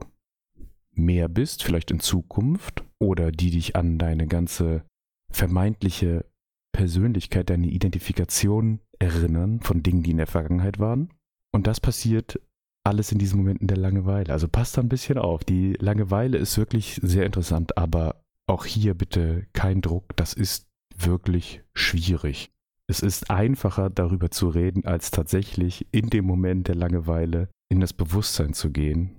mehr 0.92 1.28
bist, 1.28 1.62
vielleicht 1.62 1.90
in 1.90 2.00
Zukunft, 2.00 2.84
oder 2.98 3.30
die 3.30 3.50
dich 3.50 3.76
an 3.76 3.98
deine 3.98 4.26
ganze 4.26 4.84
vermeintliche 5.30 6.24
Persönlichkeit, 6.72 7.50
deine 7.50 7.68
Identifikation 7.68 8.80
erinnern 8.98 9.60
von 9.60 9.82
Dingen, 9.82 10.02
die 10.02 10.10
in 10.10 10.16
der 10.16 10.26
Vergangenheit 10.26 10.78
waren. 10.78 11.10
Und 11.52 11.66
das 11.66 11.80
passiert 11.80 12.40
alles 12.84 13.12
in 13.12 13.18
diesen 13.18 13.38
Momenten 13.38 13.68
der 13.68 13.76
Langeweile. 13.76 14.32
Also 14.32 14.48
passt 14.48 14.76
da 14.76 14.80
ein 14.80 14.88
bisschen 14.88 15.18
auf. 15.18 15.44
Die 15.44 15.74
Langeweile 15.74 16.38
ist 16.38 16.58
wirklich 16.58 17.00
sehr 17.02 17.26
interessant, 17.26 17.76
aber 17.76 18.22
auch 18.46 18.64
hier 18.64 18.94
bitte 18.94 19.46
kein 19.52 19.80
Druck. 19.80 20.16
Das 20.16 20.32
ist 20.32 20.66
wirklich 20.96 21.62
schwierig. 21.74 22.50
Es 22.86 23.00
ist 23.00 23.30
einfacher 23.30 23.90
darüber 23.90 24.30
zu 24.30 24.48
reden, 24.48 24.84
als 24.86 25.10
tatsächlich 25.10 25.86
in 25.92 26.08
dem 26.08 26.24
Moment 26.24 26.68
der 26.68 26.74
Langeweile 26.74 27.48
in 27.68 27.80
das 27.80 27.92
Bewusstsein 27.92 28.54
zu 28.54 28.70
gehen 28.70 29.16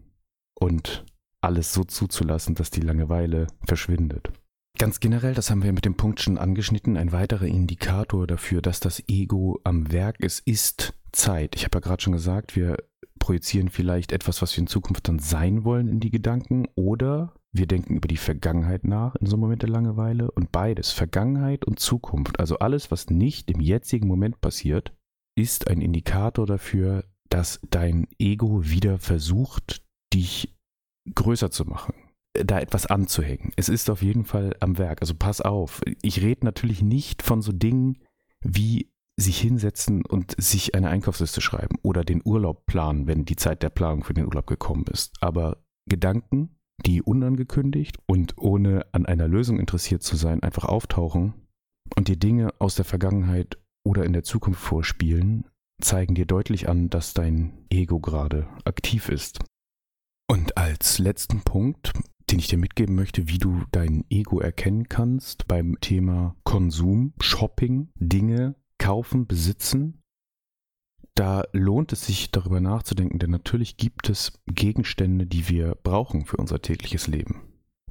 und 0.59 1.05
alles 1.41 1.73
so 1.73 1.83
zuzulassen, 1.83 2.55
dass 2.55 2.69
die 2.69 2.81
Langeweile 2.81 3.47
verschwindet. 3.65 4.31
Ganz 4.77 4.99
generell, 4.99 5.33
das 5.33 5.49
haben 5.49 5.63
wir 5.63 5.73
mit 5.73 5.85
dem 5.85 5.95
Punkt 5.95 6.21
schon 6.21 6.37
angeschnitten, 6.37 6.95
ein 6.95 7.11
weiterer 7.11 7.45
Indikator 7.45 8.27
dafür, 8.27 8.61
dass 8.61 8.79
das 8.79 9.03
Ego 9.07 9.59
am 9.63 9.91
Werk 9.91 10.19
ist, 10.19 10.39
ist 10.47 10.93
Zeit. 11.11 11.55
Ich 11.55 11.65
habe 11.65 11.77
ja 11.77 11.81
gerade 11.81 12.01
schon 12.01 12.13
gesagt, 12.13 12.55
wir 12.55 12.77
projizieren 13.19 13.69
vielleicht 13.69 14.11
etwas, 14.11 14.41
was 14.41 14.55
wir 14.55 14.61
in 14.61 14.67
Zukunft 14.67 15.07
dann 15.07 15.19
sein 15.19 15.63
wollen 15.63 15.87
in 15.87 15.99
die 15.99 16.11
Gedanken 16.11 16.67
oder 16.75 17.33
wir 17.51 17.67
denken 17.67 17.95
über 17.95 18.07
die 18.07 18.17
Vergangenheit 18.17 18.85
nach 18.85 19.15
in 19.15 19.27
so 19.27 19.35
einem 19.35 19.41
Moment 19.41 19.63
der 19.63 19.69
Langeweile 19.69 20.31
und 20.31 20.51
beides, 20.51 20.91
Vergangenheit 20.91 21.65
und 21.65 21.79
Zukunft, 21.79 22.39
also 22.39 22.59
alles, 22.59 22.91
was 22.91 23.09
nicht 23.09 23.51
im 23.51 23.59
jetzigen 23.59 24.07
Moment 24.07 24.39
passiert, 24.39 24.93
ist 25.35 25.67
ein 25.67 25.81
Indikator 25.81 26.45
dafür, 26.45 27.05
dass 27.29 27.59
dein 27.69 28.07
Ego 28.17 28.69
wieder 28.69 28.97
versucht, 28.97 29.83
dich 30.13 30.55
größer 31.13 31.51
zu 31.51 31.65
machen, 31.65 31.93
da 32.33 32.59
etwas 32.59 32.85
anzuhängen. 32.85 33.51
Es 33.55 33.69
ist 33.69 33.89
auf 33.89 34.01
jeden 34.01 34.25
Fall 34.25 34.55
am 34.59 34.77
Werk, 34.77 35.01
also 35.01 35.13
pass 35.15 35.41
auf. 35.41 35.81
Ich 36.01 36.21
rede 36.21 36.45
natürlich 36.45 36.81
nicht 36.81 37.21
von 37.21 37.41
so 37.41 37.51
Dingen 37.51 37.99
wie 38.41 38.91
sich 39.19 39.39
hinsetzen 39.39 40.05
und 40.05 40.35
sich 40.41 40.75
eine 40.75 40.89
Einkaufsliste 40.89 41.41
schreiben 41.41 41.77
oder 41.83 42.03
den 42.03 42.21
Urlaub 42.23 42.65
planen, 42.65 43.05
wenn 43.07 43.25
die 43.25 43.35
Zeit 43.35 43.63
der 43.63 43.69
Planung 43.69 44.03
für 44.03 44.13
den 44.13 44.25
Urlaub 44.25 44.47
gekommen 44.47 44.85
ist. 44.91 45.15
Aber 45.21 45.57
Gedanken, 45.89 46.57
die 46.85 47.01
unangekündigt 47.01 47.97
und 48.05 48.37
ohne 48.37 48.85
an 48.93 49.05
einer 49.05 49.27
Lösung 49.27 49.59
interessiert 49.59 50.03
zu 50.03 50.15
sein, 50.15 50.41
einfach 50.41 50.65
auftauchen 50.65 51.33
und 51.97 52.07
dir 52.07 52.15
Dinge 52.15 52.53
aus 52.59 52.75
der 52.75 52.85
Vergangenheit 52.85 53.57
oder 53.83 54.05
in 54.05 54.13
der 54.13 54.23
Zukunft 54.23 54.61
vorspielen, 54.61 55.45
zeigen 55.79 56.15
dir 56.15 56.25
deutlich 56.25 56.69
an, 56.69 56.89
dass 56.89 57.13
dein 57.13 57.53
Ego 57.69 57.99
gerade 57.99 58.47
aktiv 58.65 59.09
ist. 59.09 59.39
Und 60.27 60.57
als 60.57 60.99
letzten 60.99 61.41
Punkt, 61.41 61.93
den 62.29 62.39
ich 62.39 62.47
dir 62.47 62.57
mitgeben 62.57 62.95
möchte, 62.95 63.27
wie 63.27 63.39
du 63.39 63.63
dein 63.71 64.05
Ego 64.09 64.39
erkennen 64.39 64.87
kannst 64.87 65.47
beim 65.47 65.79
Thema 65.81 66.35
Konsum, 66.43 67.13
Shopping, 67.19 67.89
Dinge 67.95 68.55
kaufen, 68.77 69.25
besitzen, 69.25 70.01
da 71.15 71.43
lohnt 71.51 71.91
es 71.91 72.05
sich 72.05 72.31
darüber 72.31 72.61
nachzudenken, 72.61 73.19
denn 73.19 73.31
natürlich 73.31 73.75
gibt 73.75 74.09
es 74.09 74.39
Gegenstände, 74.45 75.25
die 75.25 75.49
wir 75.49 75.75
brauchen 75.83 76.25
für 76.25 76.37
unser 76.37 76.61
tägliches 76.61 77.07
Leben, 77.07 77.41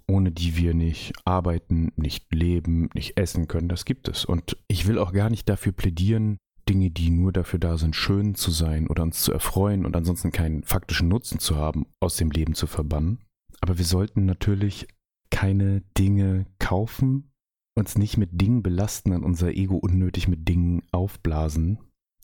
ohne 0.07 0.31
die 0.31 0.57
wir 0.57 0.73
nicht 0.73 1.13
arbeiten, 1.27 1.93
nicht 1.97 2.33
leben, 2.33 2.89
nicht 2.95 3.19
essen 3.19 3.49
können. 3.49 3.69
Das 3.69 3.85
gibt 3.85 4.09
es. 4.09 4.25
Und 4.25 4.57
ich 4.69 4.87
will 4.87 4.99
auch 4.99 5.13
gar 5.13 5.29
nicht 5.29 5.49
dafür 5.49 5.73
plädieren, 5.73 6.39
Dinge, 6.69 6.91
die 6.91 7.11
nur 7.11 7.33
dafür 7.33 7.59
da 7.59 7.79
sind, 7.79 7.97
schön 7.97 8.35
zu 8.35 8.51
sein 8.51 8.87
oder 8.89 9.03
uns 9.03 9.23
zu 9.23 9.33
erfreuen 9.33 9.87
und 9.87 9.97
ansonsten 9.97 10.33
keinen 10.33 10.63
faktischen 10.65 11.09
Nutzen 11.09 11.39
zu 11.39 11.57
haben, 11.57 11.87
aus 12.01 12.17
dem 12.17 12.31
Leben 12.31 12.55
zu 12.55 12.67
verbannen. 12.67 13.21
Aber 13.61 13.79
wir 13.79 13.85
sollten 13.85 14.25
natürlich 14.25 14.87
keine 15.31 15.83
Dinge 15.97 16.47
kaufen, 16.59 17.33
uns 17.77 17.97
nicht 17.97 18.17
mit 18.17 18.41
Dingen 18.41 18.63
belasten 18.63 19.13
und 19.13 19.25
unser 19.25 19.51
Ego 19.51 19.77
unnötig 19.77 20.29
mit 20.29 20.49
Dingen 20.49 20.83
aufblasen, 20.93 21.79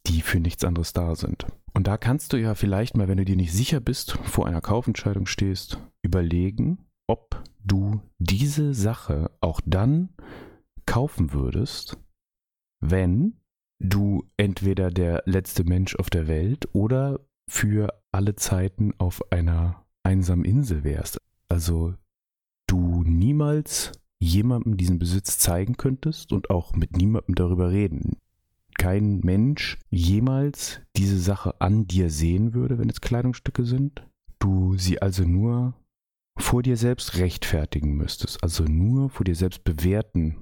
die 0.07 0.21
für 0.21 0.41
nichts 0.41 0.65
anderes 0.65 0.93
da 0.93 1.15
sind. 1.15 1.47
Und 1.73 1.87
da 1.87 1.97
kannst 1.97 2.33
du 2.33 2.37
ja 2.37 2.55
vielleicht 2.55 2.97
mal, 2.97 3.09
wenn 3.09 3.19
du 3.19 3.25
dir 3.25 3.37
nicht 3.37 3.53
sicher 3.53 3.81
bist, 3.81 4.13
vor 4.13 4.47
einer 4.47 4.61
Kaufentscheidung 4.61 5.27
stehst, 5.27 5.79
überlegen, 6.03 6.79
ob 7.07 7.43
du 7.65 8.01
diese 8.19 8.75
Sache 8.75 9.31
auch 9.41 9.61
dann 9.65 10.11
kaufen 10.87 11.33
würdest, 11.33 11.99
wenn 12.81 13.41
du 13.79 14.25
entweder 14.37 14.91
der 14.91 15.23
letzte 15.27 15.65
Mensch 15.65 15.97
auf 15.97 16.11
der 16.11 16.29
Welt 16.29 16.69
oder 16.73 17.21
für 17.49 17.89
alle 18.13 18.35
Zeiten 18.37 18.93
auf 18.99 19.33
einer 19.33 19.85
einsamen 20.03 20.45
Insel 20.45 20.85
wärst. 20.85 21.19
Also 21.49 21.95
du 22.67 23.03
niemals 23.05 23.93
jemandem 24.19 24.77
diesen 24.77 24.99
Besitz 24.99 25.39
zeigen 25.39 25.77
könntest 25.77 26.33
und 26.33 26.51
auch 26.51 26.75
mit 26.75 26.97
niemandem 26.97 27.35
darüber 27.35 27.71
reden 27.71 28.17
kein 28.79 29.21
Mensch 29.21 29.79
jemals 29.91 30.81
diese 30.97 31.19
Sache 31.19 31.61
an 31.61 31.87
dir 31.87 32.11
sehen 32.11 32.55
würde, 32.55 32.79
wenn 32.79 32.91
es 32.91 33.01
Kleidungsstücke 33.01 33.65
sind. 33.65 34.07
Du 34.39 34.77
sie 34.77 35.01
also 35.01 35.25
nur 35.25 35.75
vor 36.37 36.63
dir 36.63 36.77
selbst 36.77 37.17
rechtfertigen 37.17 37.97
müsstest, 37.97 38.43
also 38.43 38.65
nur 38.65 39.09
vor 39.09 39.25
dir 39.25 39.37
selbst 39.37 39.65
bewerten. 39.65 40.37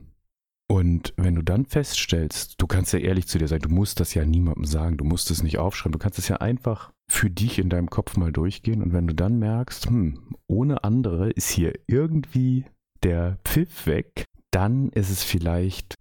Und 0.73 1.13
wenn 1.19 1.35
du 1.35 1.43
dann 1.43 1.67
feststellst, 1.67 2.55
du 2.57 2.67
kannst 2.67 2.95
ja 2.95 2.99
ehrlich 2.99 3.29
zu 3.29 3.37
dir 3.37 3.47
sein, 3.47 3.61
du 3.61 3.69
musst 3.69 4.01
das 4.01 4.15
ja 4.15 4.25
niemandem 4.25 4.65
sagen, 4.65 4.97
du 4.97 5.05
musst 5.05 5.31
es 5.31 5.43
nicht 5.43 5.59
aufschreiben, 5.59 5.93
du 5.93 5.99
kannst 5.99 6.19
es 6.19 6.29
ja 6.29 6.39
einfach 6.39 6.95
für 7.11 7.29
dich 7.29 7.59
in 7.59 7.69
deinem 7.69 7.91
Kopf 7.91 8.17
mal 8.17 8.33
durchgehen. 8.33 8.83
Und 8.83 8.95
wenn 8.95 9.07
du 9.07 9.15
dann 9.15 9.39
merkst, 9.39 9.85
hm, 9.85 10.35
ohne 10.47 10.83
andere 10.83 11.29
ist 11.29 11.51
hier 11.51 11.75
irgendwie 11.89 12.65
der 13.03 13.39
Pfiff 13.45 13.87
weg, 13.87 14.25
dann 14.51 14.89
ist 14.93 15.11
es 15.11 15.23
vielleicht 15.23 15.99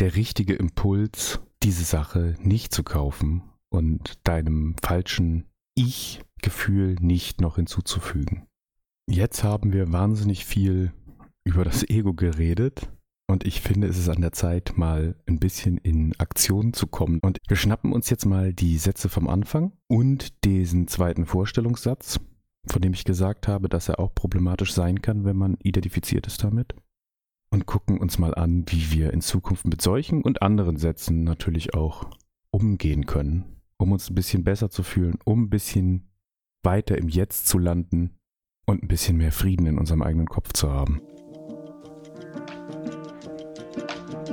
der 0.00 0.16
richtige 0.16 0.56
Impuls, 0.56 1.38
diese 1.62 1.84
Sache 1.84 2.34
nicht 2.40 2.74
zu 2.74 2.82
kaufen 2.82 3.44
und 3.70 4.18
deinem 4.26 4.74
falschen 4.82 5.44
Ich-Gefühl 5.76 6.96
nicht 7.00 7.40
noch 7.40 7.54
hinzuzufügen. 7.54 8.48
Jetzt 9.08 9.44
haben 9.44 9.72
wir 9.72 9.92
wahnsinnig 9.92 10.44
viel 10.44 10.92
über 11.44 11.62
das 11.62 11.88
Ego 11.88 12.14
geredet 12.14 12.88
und 13.30 13.44
ich 13.44 13.60
finde, 13.60 13.86
es 13.86 13.98
ist 13.98 14.08
an 14.08 14.22
der 14.22 14.32
Zeit, 14.32 14.72
mal 14.76 15.14
ein 15.26 15.38
bisschen 15.38 15.76
in 15.78 16.18
Aktion 16.18 16.72
zu 16.72 16.86
kommen. 16.86 17.20
Und 17.20 17.38
wir 17.46 17.56
schnappen 17.56 17.92
uns 17.92 18.08
jetzt 18.08 18.24
mal 18.24 18.54
die 18.54 18.78
Sätze 18.78 19.08
vom 19.08 19.28
Anfang 19.28 19.72
und 19.86 20.44
diesen 20.44 20.88
zweiten 20.88 21.26
Vorstellungssatz, 21.26 22.20
von 22.66 22.80
dem 22.82 22.94
ich 22.94 23.04
gesagt 23.04 23.46
habe, 23.46 23.68
dass 23.68 23.88
er 23.88 24.00
auch 24.00 24.14
problematisch 24.14 24.72
sein 24.72 25.02
kann, 25.02 25.24
wenn 25.24 25.36
man 25.36 25.58
identifiziert 25.62 26.26
ist 26.26 26.42
damit 26.42 26.74
und 27.50 27.66
gucken 27.66 27.98
uns 27.98 28.18
mal 28.18 28.34
an, 28.34 28.64
wie 28.68 28.92
wir 28.92 29.12
in 29.12 29.20
Zukunft 29.20 29.66
mit 29.66 29.82
solchen 29.82 30.22
und 30.22 30.42
anderen 30.42 30.76
Sätzen 30.76 31.24
natürlich 31.24 31.74
auch 31.74 32.10
umgehen 32.50 33.04
können, 33.04 33.60
um 33.76 33.92
uns 33.92 34.10
ein 34.10 34.14
bisschen 34.14 34.42
besser 34.42 34.70
zu 34.70 34.82
fühlen, 34.82 35.18
um 35.24 35.44
ein 35.44 35.50
bisschen 35.50 36.08
weiter 36.62 36.96
im 36.96 37.08
Jetzt 37.08 37.46
zu 37.46 37.58
landen 37.58 38.16
und 38.66 38.82
ein 38.82 38.88
bisschen 38.88 39.18
mehr 39.18 39.32
Frieden 39.32 39.66
in 39.66 39.78
unserem 39.78 40.02
eigenen 40.02 40.28
Kopf 40.28 40.52
zu 40.52 40.70
haben. 40.70 41.00
Ah, 44.28 44.32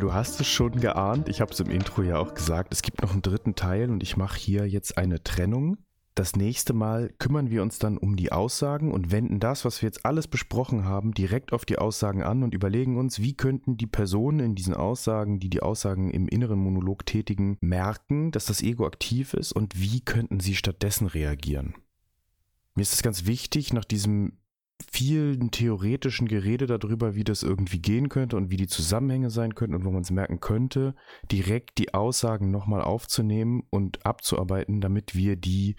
du 0.00 0.12
hast 0.12 0.40
es 0.40 0.48
schon 0.48 0.80
geahnt, 0.80 1.28
ich 1.28 1.40
habe 1.40 1.52
es 1.52 1.60
im 1.60 1.70
Intro 1.70 2.02
ja 2.02 2.18
auch 2.18 2.34
gesagt, 2.34 2.72
es 2.72 2.82
gibt 2.82 3.02
noch 3.02 3.12
einen 3.12 3.22
dritten 3.22 3.54
Teil 3.54 3.90
und 3.90 4.02
ich 4.02 4.16
mache 4.16 4.36
hier 4.38 4.66
jetzt 4.66 4.98
eine 4.98 5.22
Trennung. 5.22 5.76
Das 6.14 6.36
nächste 6.36 6.74
Mal 6.74 7.12
kümmern 7.18 7.50
wir 7.50 7.60
uns 7.60 7.80
dann 7.80 7.98
um 7.98 8.14
die 8.14 8.30
Aussagen 8.30 8.92
und 8.92 9.10
wenden 9.10 9.40
das, 9.40 9.64
was 9.64 9.82
wir 9.82 9.88
jetzt 9.88 10.06
alles 10.06 10.28
besprochen 10.28 10.84
haben, 10.84 11.12
direkt 11.12 11.52
auf 11.52 11.64
die 11.64 11.76
Aussagen 11.76 12.22
an 12.22 12.44
und 12.44 12.54
überlegen 12.54 12.98
uns, 12.98 13.18
wie 13.18 13.34
könnten 13.34 13.76
die 13.76 13.88
Personen 13.88 14.38
in 14.38 14.54
diesen 14.54 14.74
Aussagen, 14.74 15.40
die 15.40 15.50
die 15.50 15.60
Aussagen 15.60 16.12
im 16.12 16.28
inneren 16.28 16.60
Monolog 16.60 17.04
tätigen, 17.04 17.58
merken, 17.60 18.30
dass 18.30 18.44
das 18.46 18.62
Ego 18.62 18.86
aktiv 18.86 19.34
ist 19.34 19.50
und 19.50 19.80
wie 19.80 20.02
könnten 20.02 20.38
sie 20.38 20.54
stattdessen 20.54 21.08
reagieren. 21.08 21.74
Mir 22.76 22.82
ist 22.82 22.94
es 22.94 23.02
ganz 23.02 23.26
wichtig, 23.26 23.72
nach 23.72 23.84
diesem 23.84 24.38
vielen 24.90 25.50
theoretischen 25.50 26.28
Gerede 26.28 26.66
darüber, 26.66 27.16
wie 27.16 27.24
das 27.24 27.42
irgendwie 27.42 27.80
gehen 27.80 28.08
könnte 28.08 28.36
und 28.36 28.50
wie 28.50 28.56
die 28.56 28.66
Zusammenhänge 28.66 29.30
sein 29.30 29.54
könnten 29.54 29.74
und 29.74 29.84
wo 29.84 29.90
man 29.90 30.02
es 30.02 30.10
merken 30.10 30.38
könnte, 30.40 30.94
direkt 31.30 31.78
die 31.78 31.94
Aussagen 31.94 32.50
nochmal 32.50 32.82
aufzunehmen 32.82 33.64
und 33.70 34.04
abzuarbeiten, 34.06 34.80
damit 34.80 35.14
wir 35.16 35.36
die 35.36 35.76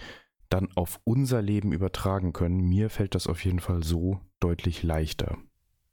dann 0.49 0.69
auf 0.75 0.99
unser 1.03 1.41
Leben 1.41 1.71
übertragen 1.71 2.33
können. 2.33 2.61
Mir 2.61 2.89
fällt 2.89 3.15
das 3.15 3.27
auf 3.27 3.43
jeden 3.43 3.59
Fall 3.59 3.83
so 3.83 4.19
deutlich 4.39 4.83
leichter. 4.83 5.37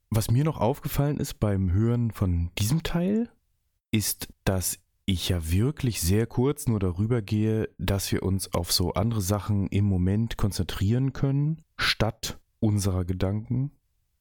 Was 0.09 0.29
mir 0.29 0.43
noch 0.43 0.59
aufgefallen 0.59 1.17
ist 1.17 1.39
beim 1.39 1.71
Hören 1.71 2.11
von 2.11 2.51
diesem 2.59 2.83
Teil, 2.83 3.29
ist, 3.91 4.29
dass 4.45 4.79
ich 5.05 5.29
ja 5.29 5.51
wirklich 5.51 6.01
sehr 6.01 6.27
kurz 6.27 6.67
nur 6.67 6.79
darüber 6.79 7.21
gehe, 7.21 7.69
dass 7.77 8.11
wir 8.11 8.23
uns 8.23 8.53
auf 8.53 8.71
so 8.71 8.93
andere 8.93 9.21
Sachen 9.21 9.67
im 9.67 9.85
Moment 9.85 10.37
konzentrieren 10.37 11.13
können, 11.13 11.61
statt 11.77 12.39
unserer 12.59 13.05
Gedanken, 13.05 13.71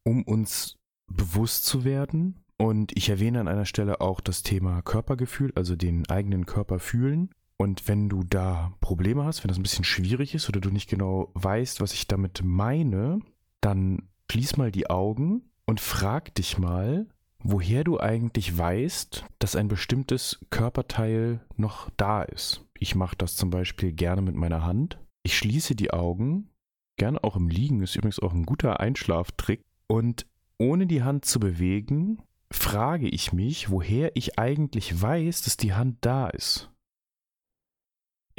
um 0.02 0.22
uns 0.24 0.78
bewusst 1.06 1.66
zu 1.66 1.84
werden. 1.84 2.40
Und 2.56 2.96
ich 2.96 3.08
erwähne 3.08 3.40
an 3.40 3.48
einer 3.48 3.66
Stelle 3.66 4.00
auch 4.00 4.20
das 4.20 4.42
Thema 4.42 4.82
Körpergefühl, 4.82 5.52
also 5.54 5.76
den 5.76 6.08
eigenen 6.08 6.46
Körper 6.46 6.78
fühlen. 6.78 7.30
Und 7.62 7.86
wenn 7.86 8.08
du 8.08 8.24
da 8.24 8.72
Probleme 8.80 9.24
hast, 9.24 9.44
wenn 9.44 9.48
das 9.48 9.56
ein 9.56 9.62
bisschen 9.62 9.84
schwierig 9.84 10.34
ist 10.34 10.48
oder 10.48 10.60
du 10.60 10.70
nicht 10.70 10.90
genau 10.90 11.30
weißt, 11.34 11.80
was 11.80 11.92
ich 11.92 12.08
damit 12.08 12.42
meine, 12.42 13.20
dann 13.60 14.08
schließ 14.32 14.56
mal 14.56 14.72
die 14.72 14.90
Augen 14.90 15.42
und 15.64 15.78
frag 15.78 16.34
dich 16.34 16.58
mal, 16.58 17.06
woher 17.38 17.84
du 17.84 18.00
eigentlich 18.00 18.58
weißt, 18.58 19.24
dass 19.38 19.54
ein 19.54 19.68
bestimmtes 19.68 20.44
Körperteil 20.50 21.46
noch 21.54 21.88
da 21.96 22.22
ist. 22.22 22.66
Ich 22.80 22.96
mache 22.96 23.14
das 23.14 23.36
zum 23.36 23.50
Beispiel 23.50 23.92
gerne 23.92 24.22
mit 24.22 24.34
meiner 24.34 24.64
Hand. 24.64 24.98
Ich 25.22 25.38
schließe 25.38 25.76
die 25.76 25.92
Augen, 25.92 26.50
gerne 26.96 27.22
auch 27.22 27.36
im 27.36 27.46
Liegen, 27.46 27.80
ist 27.80 27.94
übrigens 27.94 28.18
auch 28.18 28.32
ein 28.32 28.44
guter 28.44 28.80
Einschlaftrick. 28.80 29.62
Und 29.86 30.26
ohne 30.58 30.88
die 30.88 31.04
Hand 31.04 31.26
zu 31.26 31.38
bewegen, 31.38 32.18
frage 32.50 33.08
ich 33.08 33.32
mich, 33.32 33.70
woher 33.70 34.16
ich 34.16 34.36
eigentlich 34.36 35.00
weiß, 35.00 35.42
dass 35.42 35.56
die 35.56 35.74
Hand 35.74 35.98
da 36.00 36.26
ist. 36.26 36.71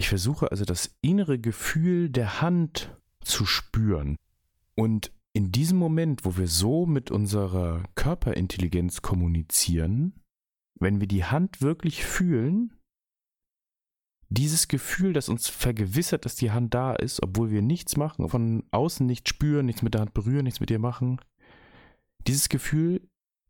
Ich 0.04 0.10
versuche 0.10 0.52
also 0.52 0.66
das 0.66 0.98
innere 1.00 1.40
Gefühl 1.40 2.10
der 2.10 2.42
Hand 2.42 2.94
zu 3.22 3.46
spüren. 3.46 4.18
Und 4.76 5.14
in 5.32 5.54
diesem 5.54 5.78
Moment, 5.78 6.26
wo 6.26 6.36
wir 6.36 6.50
so 6.50 6.86
mit 6.86 7.10
unserer 7.10 7.86
Körperintelligenz 7.96 9.02
kommunizieren, 9.02 10.20
wenn 10.78 11.00
wir 11.00 11.08
die 11.08 11.24
Hand 11.24 11.62
wirklich 11.62 12.04
fühlen, 12.04 12.74
dieses 14.28 14.68
Gefühl, 14.68 15.14
das 15.14 15.30
uns 15.30 15.48
vergewissert, 15.48 16.26
dass 16.26 16.36
die 16.36 16.52
Hand 16.52 16.74
da 16.74 16.94
ist, 16.96 17.24
obwohl 17.24 17.50
wir 17.50 17.62
nichts 17.62 17.96
machen, 17.96 18.28
von 18.28 18.66
außen 18.72 19.06
nichts 19.06 19.30
spüren, 19.30 19.66
nichts 19.66 19.84
mit 19.84 19.94
der 19.94 20.02
Hand 20.02 20.14
berühren, 20.14 20.44
nichts 20.44 20.60
mit 20.60 20.70
ihr 20.70 20.80
machen, 20.80 21.22
dieses 22.28 22.50
Gefühl 22.50 23.08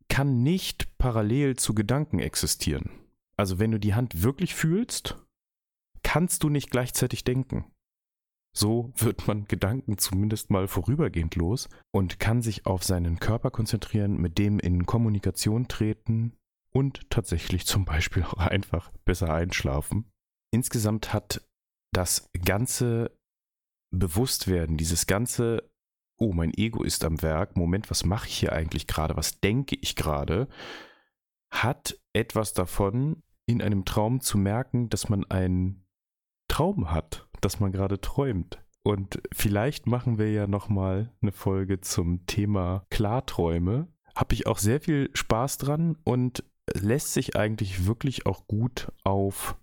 kann 0.08 0.44
nicht 0.44 0.98
parallel 0.98 1.56
zu 1.56 1.74
Gedanken 1.74 2.20
existieren. 2.20 2.90
Also 3.36 3.58
wenn 3.58 3.72
du 3.72 3.80
die 3.80 3.94
Hand 3.94 4.22
wirklich 4.22 4.54
fühlst, 4.54 5.16
kannst 6.14 6.44
du 6.44 6.48
nicht 6.48 6.70
gleichzeitig 6.70 7.24
denken. 7.24 7.64
So 8.56 8.92
wird 8.94 9.26
man 9.26 9.46
Gedanken 9.46 9.98
zumindest 9.98 10.48
mal 10.48 10.68
vorübergehend 10.68 11.34
los 11.34 11.68
und 11.90 12.20
kann 12.20 12.40
sich 12.40 12.66
auf 12.66 12.84
seinen 12.84 13.18
Körper 13.18 13.50
konzentrieren, 13.50 14.20
mit 14.20 14.38
dem 14.38 14.60
in 14.60 14.86
Kommunikation 14.86 15.66
treten 15.66 16.36
und 16.70 17.10
tatsächlich 17.10 17.66
zum 17.66 17.84
Beispiel 17.84 18.22
auch 18.22 18.34
einfach 18.34 18.92
besser 19.04 19.34
einschlafen. 19.34 20.08
Insgesamt 20.52 21.12
hat 21.12 21.44
das 21.92 22.30
ganze 22.44 23.10
Bewusstwerden, 23.90 24.76
dieses 24.76 25.08
ganze, 25.08 25.68
oh, 26.16 26.32
mein 26.32 26.54
Ego 26.56 26.84
ist 26.84 27.04
am 27.04 27.22
Werk, 27.22 27.56
Moment, 27.56 27.90
was 27.90 28.04
mache 28.04 28.28
ich 28.28 28.38
hier 28.38 28.52
eigentlich 28.52 28.86
gerade, 28.86 29.16
was 29.16 29.40
denke 29.40 29.74
ich 29.80 29.96
gerade, 29.96 30.46
hat 31.50 31.98
etwas 32.12 32.52
davon, 32.52 33.24
in 33.46 33.60
einem 33.60 33.84
Traum 33.84 34.20
zu 34.20 34.38
merken, 34.38 34.88
dass 34.90 35.08
man 35.08 35.24
einen 35.24 35.83
Traum 36.54 36.90
hat 36.90 37.26
dass 37.44 37.60
man 37.60 37.72
gerade 37.72 38.00
träumt. 38.00 38.58
Und 38.82 39.20
vielleicht 39.32 39.86
machen 39.86 40.18
wir 40.18 40.30
ja 40.32 40.46
nochmal 40.46 41.10
eine 41.22 41.32
Folge 41.32 41.80
zum 41.80 42.26
Thema 42.26 42.84
Klarträume. 42.90 43.88
Habe 44.14 44.34
ich 44.34 44.46
auch 44.46 44.58
sehr 44.58 44.80
viel 44.80 45.10
Spaß 45.14 45.58
dran 45.58 45.96
und 46.04 46.44
lässt 46.72 47.12
sich 47.12 47.36
eigentlich 47.36 47.86
wirklich 47.86 48.26
auch 48.26 48.46
gut 48.46 48.92
auf 49.02 49.56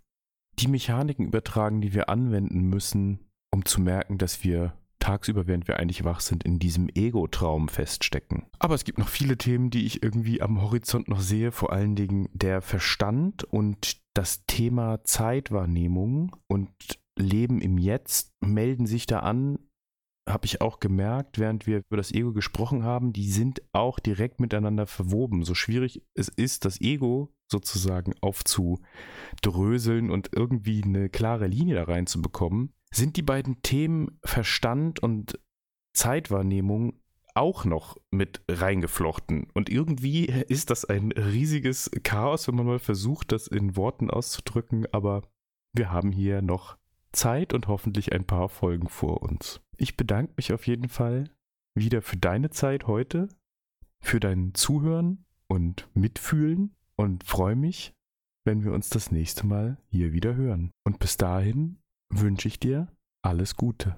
die 0.59 0.67
Mechaniken 0.67 1.25
übertragen, 1.25 1.81
die 1.81 1.93
wir 1.93 2.09
anwenden 2.09 2.61
müssen, 2.61 3.19
um 3.51 3.65
zu 3.65 3.81
merken, 3.81 4.17
dass 4.17 4.43
wir 4.43 4.73
tagsüber, 5.01 5.47
während 5.47 5.67
wir 5.67 5.77
eigentlich 5.77 6.05
wach 6.05 6.21
sind, 6.21 6.43
in 6.43 6.59
diesem 6.59 6.87
Ego-Traum 6.93 7.67
feststecken. 7.67 8.45
Aber 8.59 8.75
es 8.75 8.85
gibt 8.85 8.97
noch 8.97 9.09
viele 9.09 9.37
Themen, 9.37 9.69
die 9.69 9.85
ich 9.85 10.01
irgendwie 10.01 10.41
am 10.41 10.61
Horizont 10.61 11.09
noch 11.09 11.19
sehe, 11.19 11.51
vor 11.51 11.73
allen 11.73 11.95
Dingen 11.95 12.29
der 12.33 12.61
Verstand 12.61 13.43
und 13.43 14.01
das 14.13 14.45
Thema 14.45 15.03
Zeitwahrnehmung 15.03 16.35
und 16.47 16.69
Leben 17.17 17.61
im 17.61 17.77
Jetzt 17.77 18.31
melden 18.41 18.85
sich 18.85 19.05
da 19.05 19.19
an, 19.19 19.57
habe 20.29 20.45
ich 20.45 20.61
auch 20.61 20.79
gemerkt, 20.79 21.39
während 21.39 21.67
wir 21.67 21.79
über 21.79 21.97
das 21.97 22.11
Ego 22.11 22.31
gesprochen 22.31 22.83
haben, 22.83 23.11
die 23.11 23.29
sind 23.29 23.61
auch 23.73 23.99
direkt 23.99 24.39
miteinander 24.39 24.87
verwoben. 24.87 25.43
So 25.43 25.55
schwierig 25.55 26.03
es 26.13 26.29
ist, 26.29 26.65
das 26.65 26.79
Ego 26.79 27.33
sozusagen 27.49 28.13
aufzudröseln 28.21 30.09
und 30.09 30.29
irgendwie 30.33 30.83
eine 30.83 31.09
klare 31.09 31.47
Linie 31.47 31.75
da 31.75 31.83
reinzubekommen, 31.83 32.73
sind 32.93 33.17
die 33.17 33.21
beiden 33.21 33.61
Themen 33.61 34.19
Verstand 34.23 35.01
und 35.01 35.39
Zeitwahrnehmung 35.93 36.99
auch 37.33 37.65
noch 37.65 37.97
mit 38.11 38.41
reingeflochten. 38.49 39.47
Und 39.53 39.69
irgendwie 39.69 40.25
ist 40.25 40.69
das 40.69 40.85
ein 40.85 41.11
riesiges 41.11 41.89
Chaos, 42.03 42.47
wenn 42.47 42.55
man 42.55 42.65
mal 42.65 42.79
versucht, 42.79 43.31
das 43.31 43.47
in 43.47 43.75
Worten 43.75 44.09
auszudrücken, 44.09 44.85
aber 44.91 45.23
wir 45.73 45.91
haben 45.91 46.11
hier 46.11 46.41
noch 46.41 46.77
Zeit 47.13 47.53
und 47.53 47.67
hoffentlich 47.67 48.11
ein 48.13 48.25
paar 48.25 48.49
Folgen 48.49 48.89
vor 48.89 49.21
uns. 49.21 49.61
Ich 49.77 49.97
bedanke 49.97 50.33
mich 50.37 50.53
auf 50.53 50.67
jeden 50.67 50.89
Fall 50.89 51.29
wieder 51.73 52.01
für 52.01 52.17
deine 52.17 52.49
Zeit 52.49 52.87
heute, 52.87 53.29
für 53.99 54.19
dein 54.19 54.53
Zuhören 54.53 55.25
und 55.47 55.89
Mitfühlen 55.93 56.75
und 56.95 57.23
freue 57.23 57.55
mich, 57.55 57.93
wenn 58.43 58.63
wir 58.63 58.73
uns 58.73 58.89
das 58.89 59.11
nächste 59.11 59.45
Mal 59.45 59.77
hier 59.87 60.13
wieder 60.13 60.35
hören. 60.35 60.71
Und 60.83 60.99
bis 60.99 61.17
dahin 61.17 61.80
wünsche 62.11 62.47
ich 62.47 62.59
dir 62.59 62.87
alles 63.21 63.55
Gute. 63.55 63.95